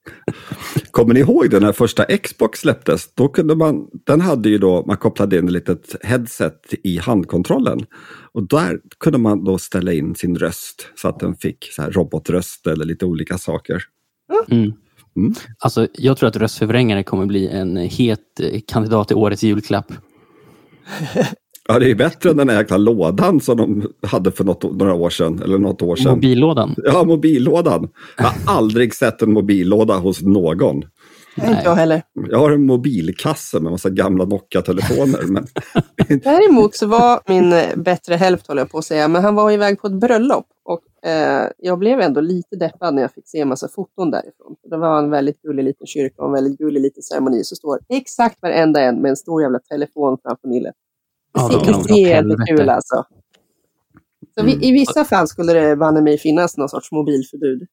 Kommer 0.91 1.13
ni 1.13 1.19
ihåg 1.19 1.49
den 1.49 1.63
när 1.63 1.71
första 1.71 2.17
Xbox 2.17 2.59
släpptes? 2.59 3.13
Då 3.13 3.27
kunde 3.27 3.55
man, 3.55 3.87
den 4.05 4.21
hade 4.21 4.49
ju 4.49 4.57
då, 4.57 4.83
man 4.85 4.97
kopplade 4.97 5.37
in 5.37 5.45
ett 5.45 5.51
litet 5.51 5.95
headset 6.03 6.73
i 6.83 6.97
handkontrollen. 6.97 7.85
Och 8.33 8.47
där 8.47 8.79
kunde 8.99 9.19
man 9.19 9.43
då 9.43 9.57
ställa 9.57 9.93
in 9.93 10.15
sin 10.15 10.35
röst 10.35 10.87
så 10.95 11.07
att 11.07 11.19
den 11.19 11.35
fick 11.35 11.71
så 11.71 11.81
här 11.81 11.91
robotröst 11.91 12.67
eller 12.67 12.85
lite 12.85 13.05
olika 13.05 13.37
saker. 13.37 13.83
Mm. 14.51 14.73
Mm. 15.17 15.33
Alltså, 15.59 15.87
jag 15.93 16.17
tror 16.17 16.29
att 16.29 16.35
röstförvrängare 16.35 17.03
kommer 17.03 17.25
bli 17.25 17.47
en 17.47 17.77
het 17.77 18.41
kandidat 18.67 19.07
till 19.07 19.17
årets 19.17 19.43
julklapp. 19.43 19.93
Ja, 21.67 21.79
det 21.79 21.91
är 21.91 21.95
bättre 21.95 22.29
än 22.29 22.37
den 22.37 22.49
här 22.49 22.57
jäkla 22.57 22.77
lådan 22.77 23.39
som 23.39 23.57
de 23.57 23.87
hade 24.07 24.31
för 24.31 24.43
något, 24.43 24.63
några 24.63 24.93
år 24.93 25.09
sedan. 25.09 25.41
Eller 25.43 25.57
något 25.57 25.81
år 25.81 25.95
sedan. 25.95 26.11
Mobillådan. 26.11 26.75
Ja, 26.77 27.03
mobillådan. 27.03 27.89
Jag 28.17 28.23
har 28.25 28.57
aldrig 28.57 28.95
sett 28.95 29.21
en 29.21 29.33
mobillåda 29.33 29.97
hos 29.97 30.21
någon. 30.21 30.83
Nej. 31.37 31.49
Inte 31.49 31.61
jag 31.63 31.75
heller. 31.75 32.01
Jag 32.29 32.39
har 32.39 32.51
en 32.51 32.65
mobilkasse 32.65 33.59
med 33.59 33.71
massa 33.71 33.89
gamla 33.89 34.25
Nokia-telefoner. 34.25 35.23
men... 35.27 35.45
Däremot 36.23 36.75
så 36.75 36.87
var 36.87 37.21
min 37.27 37.53
eh, 37.53 37.75
bättre 37.75 38.15
hälft, 38.15 38.47
håller 38.47 38.61
jag 38.61 38.71
på 38.71 38.77
att 38.77 38.85
säga, 38.85 39.07
men 39.07 39.23
han 39.23 39.35
var 39.35 39.51
iväg 39.51 39.81
på 39.81 39.87
ett 39.87 39.99
bröllop. 39.99 40.45
Och 40.65 41.09
eh, 41.09 41.49
jag 41.57 41.79
blev 41.79 41.99
ändå 41.99 42.21
lite 42.21 42.55
deppad 42.55 42.93
när 42.93 43.01
jag 43.01 43.11
fick 43.11 43.27
se 43.27 43.39
en 43.39 43.47
massa 43.47 43.67
foton 43.67 44.11
därifrån. 44.11 44.55
Det 44.69 44.77
var 44.77 44.99
en 44.99 45.09
väldigt 45.09 45.41
gullig 45.41 45.63
liten 45.63 45.87
kyrka 45.87 46.21
och 46.21 46.27
en 46.27 46.33
väldigt 46.33 46.57
gullig 46.57 46.81
liten 46.81 47.03
ceremoni. 47.03 47.43
Så 47.43 47.55
står 47.55 47.79
exakt 47.89 48.41
varenda 48.41 48.81
en 48.81 49.01
med 49.01 49.09
en 49.09 49.17
stor 49.17 49.41
jävla 49.41 49.59
telefon 49.59 50.17
framför 50.23 50.47
nyllet. 50.47 50.75
Ja, 51.37 51.47
Det 51.59 51.65
kan 51.71 51.83
de 51.83 51.95
jättekul 51.95 52.69
alltså. 52.69 53.03
Så 54.39 54.43
vi, 54.45 54.67
I 54.67 54.71
vissa 54.71 55.05
fall 55.05 55.27
skulle 55.27 55.53
det 55.53 55.75
banne 55.75 56.01
mig 56.01 56.17
finnas 56.17 56.57
någon 56.57 56.69
sorts 56.69 56.91
mobilförbud. 56.91 57.67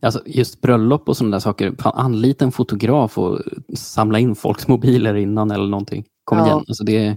Alltså, 0.00 0.22
just 0.26 0.60
bröllop 0.60 1.08
och 1.08 1.16
sådana 1.16 1.36
där 1.36 1.40
saker. 1.40 1.74
Fan, 1.78 1.92
anlita 1.96 2.44
en 2.44 2.52
fotograf 2.52 3.18
och 3.18 3.40
samla 3.76 4.18
in 4.18 4.34
folks 4.34 4.68
mobiler 4.68 5.14
innan 5.14 5.50
eller 5.50 5.66
någonting. 5.66 6.04
Kom 6.24 6.38
Ja. 6.38 6.46
igen. 6.46 6.58
Alltså, 6.68 6.84
det 6.84 6.96
är... 7.06 7.16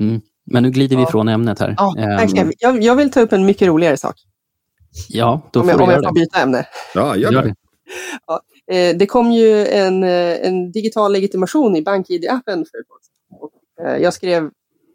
mm. 0.00 0.20
Men 0.50 0.62
nu 0.62 0.70
glider 0.70 0.96
vi 0.96 1.02
Ja. 1.02 1.08
ifrån 1.08 1.28
ämnet 1.28 1.58
här. 1.60 1.74
Ja, 1.78 1.94
verkligen. 1.96 2.52
Jag, 2.58 2.82
jag 2.82 2.96
vill 2.96 3.10
ta 3.10 3.20
upp 3.20 3.32
en 3.32 3.46
mycket 3.46 3.68
roligare 3.68 3.96
sak. 3.96 4.14
Ja, 5.08 5.40
då 5.52 5.60
Om 5.60 5.66
får 5.66 5.70
jag, 5.70 5.78
du 5.80 5.84
om 5.84 5.90
jag 5.90 6.04
får 6.04 6.14
det. 6.14 6.20
byta 6.20 6.38
ämne. 6.42 6.66
Ja, 6.94 7.16
gör 7.16 7.32
Gör 7.32 7.42
det. 7.42 7.48
det. 7.48 7.54
Eh, 8.90 8.96
det 8.96 9.06
kom 9.06 9.32
ju 9.32 9.66
en, 9.66 10.02
eh, 10.02 10.46
en 10.48 10.72
digital 10.72 11.12
legitimation 11.12 11.76
i 11.76 11.82
BankID-appen 11.82 12.44
för 12.44 12.78
ett 12.80 12.88
tag 12.88 13.00
sedan. 13.02 13.38
Och, 13.40 13.44
eh, 13.44 13.50
jag 13.78 14.14
skrev, 14.14 14.50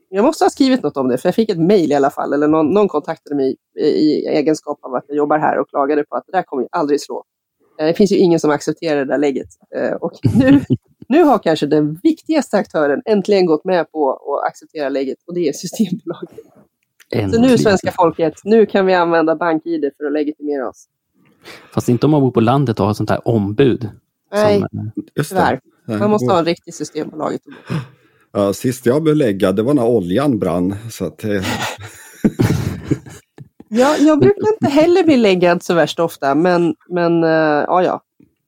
jag 0.09 0.25
måste 0.25 0.45
ha 0.45 0.49
skrivit 0.49 0.83
något 0.83 0.97
om 0.97 1.07
det, 1.07 1.17
för 1.17 1.27
jag 1.27 1.35
fick 1.35 1.49
ett 1.49 1.59
mejl 1.59 1.91
i 1.91 1.95
alla 1.95 2.09
fall, 2.09 2.33
eller 2.33 2.47
någon, 2.47 2.73
någon 2.73 2.87
kontaktade 2.87 3.35
mig 3.35 3.55
i, 3.79 3.85
i 3.85 4.25
egenskap 4.27 4.79
av 4.81 4.95
att 4.95 5.05
jag 5.07 5.17
jobbar 5.17 5.39
här 5.39 5.59
och 5.59 5.69
klagade 5.69 6.03
på 6.03 6.15
att 6.15 6.23
det 6.25 6.37
där 6.37 6.43
kommer 6.43 6.63
ju 6.63 6.69
aldrig 6.71 7.01
slå. 7.01 7.23
Eh, 7.79 7.85
det 7.85 7.93
finns 7.93 8.11
ju 8.11 8.17
ingen 8.17 8.39
som 8.39 8.51
accepterar 8.51 8.99
det 8.99 9.05
där 9.05 9.17
lägget. 9.17 9.47
Eh, 9.75 9.93
och 9.93 10.11
nu, 10.35 10.61
nu 11.07 11.23
har 11.23 11.39
kanske 11.39 11.65
den 11.65 11.99
viktigaste 12.03 12.57
aktören 12.57 13.01
äntligen 13.05 13.45
gått 13.45 13.65
med 13.65 13.91
på 13.91 14.11
att 14.11 14.49
acceptera 14.49 14.89
lägget 14.89 15.17
och 15.27 15.33
det 15.33 15.47
är 15.47 15.53
Systembolaget. 15.53 16.39
Så 17.31 17.41
nu 17.41 17.57
svenska 17.57 17.91
folket, 17.91 18.33
nu 18.43 18.65
kan 18.65 18.85
vi 18.85 18.93
använda 18.93 19.35
BankID 19.35 19.91
för 19.97 20.05
att 20.05 20.13
legitimera 20.13 20.69
oss. 20.69 20.87
Fast 21.73 21.89
inte 21.89 22.05
om 22.05 22.11
man 22.11 22.21
bor 22.21 22.31
på 22.31 22.39
landet 22.39 22.79
och 22.79 22.85
har 22.85 22.93
sånt 22.93 23.09
här 23.09 23.27
ombud. 23.27 23.89
Nej, 24.31 24.59
Som, 24.59 24.91
eh, 25.15 25.23
tyvärr. 25.23 25.59
Man 25.99 26.09
måste 26.09 26.31
ha 26.31 26.39
en 26.39 26.45
riktig 26.45 26.73
Systembolaget. 26.73 27.41
Ja, 28.33 28.53
sist 28.53 28.85
jag 28.85 29.03
belägga, 29.03 29.51
det 29.51 29.63
var 29.63 29.73
när 29.73 29.85
oljan 29.85 30.39
brann. 30.39 30.75
Så 30.91 31.05
att, 31.05 31.23
eh, 31.23 31.29
Ja, 33.69 33.95
jag 33.99 34.19
brukar 34.19 34.53
inte 34.53 34.67
heller 34.67 35.03
bli 35.03 35.17
läggad 35.17 35.63
så 35.63 35.73
värst 35.73 35.99
ofta, 35.99 36.35
men, 36.35 36.75
men 36.89 37.23
eh, 37.23 37.29
ja, 37.67 37.83
ja. 37.83 38.01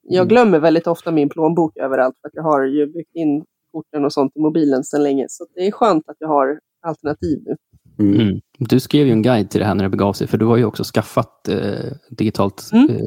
Jag 0.08 0.28
glömmer 0.28 0.58
väldigt 0.58 0.86
ofta 0.86 1.10
min 1.10 1.28
plånbok 1.28 1.76
överallt, 1.76 2.14
för 2.20 2.28
att 2.28 2.34
jag 2.34 2.42
har 2.42 2.64
ju 2.64 2.86
byggt 2.86 3.14
in 3.14 3.44
korten 3.72 4.04
och 4.04 4.12
sånt 4.12 4.32
i 4.36 4.40
mobilen 4.40 4.84
sedan 4.84 5.02
länge. 5.02 5.26
Så 5.28 5.46
det 5.54 5.66
är 5.66 5.70
skönt 5.70 6.08
att 6.08 6.16
jag 6.18 6.28
har 6.28 6.58
alternativ 6.86 7.38
nu. 7.46 7.56
mm. 8.04 8.20
mm. 8.20 8.40
Du 8.58 8.80
skrev 8.80 9.06
ju 9.06 9.12
en 9.12 9.22
guide 9.22 9.50
till 9.50 9.60
det 9.60 9.66
här 9.66 9.74
när 9.74 9.84
det 9.84 9.90
begav 9.90 10.12
sig, 10.12 10.26
för 10.26 10.38
du 10.38 10.44
har 10.44 10.56
ju 10.56 10.64
också 10.64 10.84
skaffat 10.84 11.48
eh, 11.48 11.92
digitalt 12.10 12.70
Mm. 12.72 12.90
eh, 12.90 13.04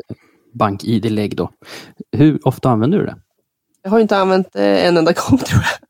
bank-id-lägg. 0.53 1.35
Då. 1.35 1.49
Hur 2.17 2.47
ofta 2.47 2.69
använder 2.69 2.97
du 2.99 3.05
det? 3.05 3.15
Jag 3.83 3.89
har 3.91 3.97
ju 3.97 4.01
inte 4.01 4.17
använt 4.17 4.53
det 4.53 4.77
en 4.79 4.97
enda 4.97 5.11
gång 5.11 5.37
tror 5.45 5.61
jag. 5.61 5.88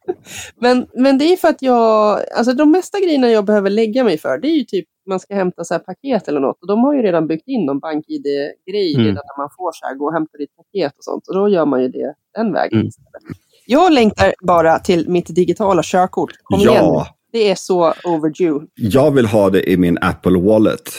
Men, 0.55 0.87
men 0.93 1.17
det 1.17 1.33
är 1.33 1.37
för 1.37 1.47
att 1.47 1.61
jag, 1.61 2.19
alltså 2.37 2.53
de 2.53 2.71
mesta 2.71 2.99
grejerna 2.99 3.29
jag 3.29 3.45
behöver 3.45 3.69
lägga 3.69 4.03
mig 4.03 4.17
för, 4.17 4.37
det 4.37 4.47
är 4.47 4.55
ju 4.57 4.63
typ 4.63 4.85
man 5.09 5.19
ska 5.19 5.35
hämta 5.35 5.63
så 5.63 5.73
här 5.73 5.79
paket 5.79 6.27
eller 6.27 6.39
något. 6.39 6.61
Och 6.61 6.67
de 6.67 6.79
har 6.83 6.93
ju 6.93 7.01
redan 7.01 7.27
byggt 7.27 7.47
in 7.47 7.65
någon 7.65 7.79
bank-id-grej 7.79 8.93
Mm. 8.95 9.05
redan 9.05 9.23
när 9.27 9.37
man 9.43 9.49
får 9.57 9.71
så 9.73 9.85
här, 9.87 9.95
gå 9.95 10.05
och 10.05 10.13
hämta 10.13 10.37
ditt 10.37 10.55
paket 10.55 10.91
och 10.97 11.03
sånt. 11.03 11.27
Och 11.27 11.35
då 11.35 11.49
gör 11.49 11.65
man 11.65 11.81
ju 11.81 11.87
det 11.87 12.13
den 12.37 12.53
vägen 12.53 12.73
Mm. 12.77 12.87
istället. 12.87 13.37
Jag 13.65 13.91
längtar 13.93 14.33
bara 14.41 14.79
till 14.79 15.09
mitt 15.09 15.35
digitala 15.35 15.81
körkort. 15.85 16.31
Kom 16.43 16.59
igen. 16.59 16.73
Ja, 16.75 17.07
Det 17.31 17.51
är 17.51 17.55
så 17.55 17.93
overdue. 18.03 18.59
jag 18.75 19.11
vill 19.11 19.25
ha 19.25 19.49
det 19.49 19.69
i 19.71 19.77
min 19.77 19.97
Apple 20.01 20.39
Wallet. 20.39 20.89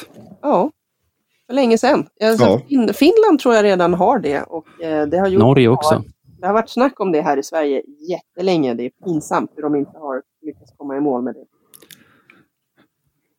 Ja, 0.43 0.71
för 1.47 1.55
länge 1.55 1.79
sedan. 1.79 2.07
Jag, 2.17 2.39
så 2.39 2.45
Ja. 2.45 2.61
fin, 2.69 2.95
Finland 2.95 3.39
tror 3.41 3.55
jag 3.55 3.65
redan 3.65 3.95
har 3.95 4.19
det. 4.19 4.43
Och, 4.43 4.83
eh, 4.85 5.07
det, 5.07 5.19
har 5.19 5.29
gjort, 5.29 5.41
Norge 5.43 5.69
också. 5.69 6.03
Det 6.41 6.47
har 6.47 6.55
varit 6.55 6.71
snack 6.71 7.01
om 7.01 7.13
det 7.13 7.23
här 7.23 7.37
i 7.37 7.43
Sverige 7.43 7.83
jättelänge. 8.09 8.75
Det 8.75 8.85
är 8.85 8.91
pinsamt 9.05 9.51
hur 9.57 9.63
de 9.63 9.77
inte 9.77 9.99
har 9.99 10.23
lyckats 10.43 10.73
komma 10.77 10.97
i 10.97 11.01
mål 11.01 11.23
med 11.23 11.35
det. 11.35 11.45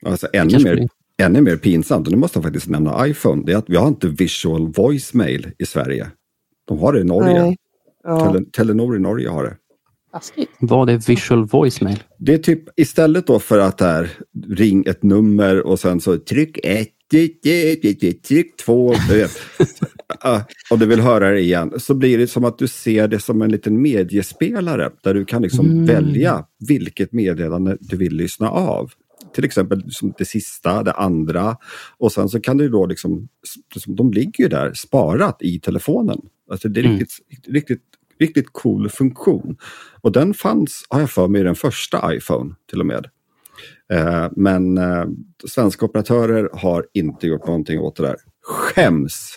Alltså, 0.09 0.27
ännu, 0.33 0.63
mer, 0.63 0.87
ännu 1.17 1.41
mer 1.41 1.57
pinsamt, 1.57 2.07
och 2.07 2.13
nu 2.13 2.19
måste 2.19 2.37
jag 2.37 2.43
faktiskt 2.43 2.69
nämna 2.69 3.07
iPhone, 3.07 3.43
det 3.45 3.51
är 3.51 3.57
att 3.57 3.69
vi 3.69 3.75
har 3.75 3.87
inte 3.87 4.07
visual 4.07 4.67
voicemail 4.67 5.51
i 5.59 5.65
Sverige. 5.65 6.11
De 6.65 6.79
har 6.79 6.93
det 6.93 6.99
i 6.99 7.03
Norge. 7.03 7.55
Ja, 8.03 8.19
Tele, 8.19 8.45
Telenor 8.45 8.95
i 8.95 8.99
Norge 8.99 9.29
har 9.29 9.43
det. 9.43 9.57
taskigt. 10.11 10.51
Vad 10.59 10.89
är 10.89 11.07
visual 11.07 11.45
voicemail? 11.45 12.03
Det 12.17 12.33
är 12.33 12.37
typ 12.37 12.79
istället 12.79 13.27
då 13.27 13.39
för 13.39 13.59
att 13.59 13.77
det 13.77 13.85
är 13.85 14.11
ring 14.47 14.83
ett 14.87 15.03
nummer 15.03 15.67
och 15.67 15.79
sen 15.79 15.99
så 15.99 16.17
tryck 16.17 16.57
ett, 16.65 16.87
tryck, 17.12 18.58
två. 18.65 18.93
och 20.71 20.80
du 20.80 20.86
vill 20.86 21.00
höra 21.02 21.30
det 21.32 21.39
igen. 21.39 21.74
Så 21.80 21.93
blir 21.93 22.17
det 22.17 22.28
som 22.28 22.45
att 22.45 22.58
du 22.58 22.67
ser 22.67 23.08
det 23.08 23.19
som 23.19 23.41
en 23.41 23.52
liten 23.52 23.82
mediespelare 23.82 24.91
där 25.04 25.13
du 25.13 25.26
kan 25.26 25.41
liksom 25.41 25.65
Mm. 25.71 25.86
välja 25.86 26.45
vilket 26.67 27.12
meddelande 27.13 27.78
du 27.80 27.97
vill 27.97 28.15
lyssna 28.15 28.50
av. 28.50 28.91
Till 29.36 29.45
exempel 29.45 29.91
som 29.91 30.13
det 30.17 30.26
sista, 30.26 30.84
det 30.84 30.91
andra. 30.91 31.58
Och 31.97 32.12
sen 32.12 32.30
så 32.30 32.39
kan 32.39 32.58
du 32.58 32.69
då 32.69 32.86
liksom, 32.86 33.28
de 33.88 34.12
ligger 34.13 34.43
ju 34.43 34.47
där 34.50 34.74
sparat 34.74 35.38
i 35.41 35.60
telefonen. 35.60 36.21
Alltså 36.52 36.69
det 36.69 36.80
är 36.80 36.84
Mm. 36.86 37.00
riktigt, 37.00 37.45
riktigt, 37.47 37.82
riktigt 38.19 38.47
cool 38.52 38.89
funktion. 38.89 39.58
Och 40.02 40.12
den 40.12 40.34
fanns, 40.34 40.86
har 40.89 41.00
jag 41.00 41.12
för 41.12 41.28
mig, 41.28 41.41
i 41.41 41.43
den 41.43 41.56
första 41.56 42.15
iPhone 42.15 42.56
till 42.69 42.80
och 42.80 42.86
med. 42.86 43.06
Eh, 43.91 44.27
men 44.32 44.77
eh, 44.77 45.06
svenska 45.49 45.86
operatörer 45.86 46.49
har 46.54 46.86
inte 46.93 47.27
gjort 47.27 47.47
någonting 47.47 47.80
åt 47.80 47.95
det 47.95 48.04
där. 48.04 48.15
Skäms! 48.43 49.30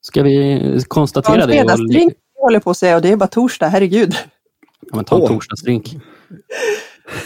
Ska 0.00 0.22
vi 0.22 0.58
Ta 0.80 0.84
konstatera 0.88 1.34
en 1.34 1.40
det? 1.40 1.44
och- 1.44 1.50
fredagsdrink 1.50 2.12
jag 2.34 2.42
håller 2.46 2.60
på 2.60 2.70
att 2.70 2.76
säga 2.76 2.96
och 2.96 3.02
det 3.02 3.08
är 3.12 3.16
bara 3.16 3.26
torsdag, 3.28 3.68
herregud. 3.68 4.14
Ja, 4.80 4.96
men 4.96 5.04
ta 5.04 5.22
en 5.22 5.28
torsdagsdrink. 5.28 5.96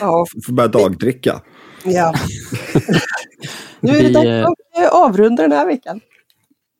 Ja, 0.00 0.26
Får 0.46 0.52
börja 0.52 0.68
dagdricka. 0.68 1.40
ja. 1.84 2.14
nu 3.80 3.90
är 3.92 4.02
det 4.02 4.08
Vi, 4.08 4.12
dags 4.12 4.26
eh, 4.26 4.46
att 4.86 4.92
avrunda 4.92 5.42
den 5.42 5.52
här 5.52 5.66
veckan. 5.66 6.00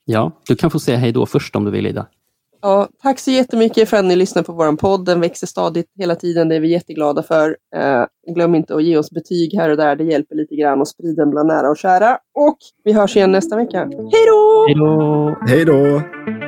Ja, 0.05 0.43
du 0.47 0.57
kan 0.57 0.71
få 0.71 0.79
säga 0.79 0.99
hej 0.99 1.13
då 1.13 1.27
först 1.27 1.57
om 1.57 1.65
du 1.65 1.71
vill, 1.71 1.87
Ida. 1.87 2.07
Ja, 2.63 2.89
tack 3.03 3.19
så 3.19 3.31
jättemycket 3.31 3.89
för 3.89 3.97
att 3.97 4.05
ni 4.05 4.17
lyssnar 4.17 4.43
på 4.43 4.53
vår 4.53 4.77
podd. 4.77 5.05
Den 5.05 5.21
växer 5.21 5.47
stadigt 5.47 5.87
hela 5.99 6.15
tiden. 6.15 6.49
Det 6.49 6.57
är 6.57 6.61
vi 6.61 6.71
jätteglada 6.73 7.23
för. 7.23 7.57
Eh, 7.77 8.35
glöm 8.35 8.55
inte 8.55 8.75
att 8.75 8.85
ge 8.85 8.97
oss 8.99 9.11
betyg 9.11 9.55
här 9.55 9.71
och 9.71 9.77
där. 9.77 9.97
Det 9.97 10.05
hjälper 10.05 10.35
lite 10.35 10.57
grann 10.57 10.81
och 10.81 10.89
sprida 10.89 11.23
den 11.23 11.31
bland 11.31 11.49
nära 11.49 11.71
och 11.71 11.77
kära. 11.77 12.19
Och 12.35 12.59
vi 12.85 12.93
hörs 12.93 13.17
igen 13.17 13.33
nästa 13.33 13.57
vecka. 13.57 13.79
Hej 13.79 14.27
då! 14.27 14.67
Hej 14.69 14.75
då! 14.75 15.37
Hej 15.47 15.65
då! 15.65 16.46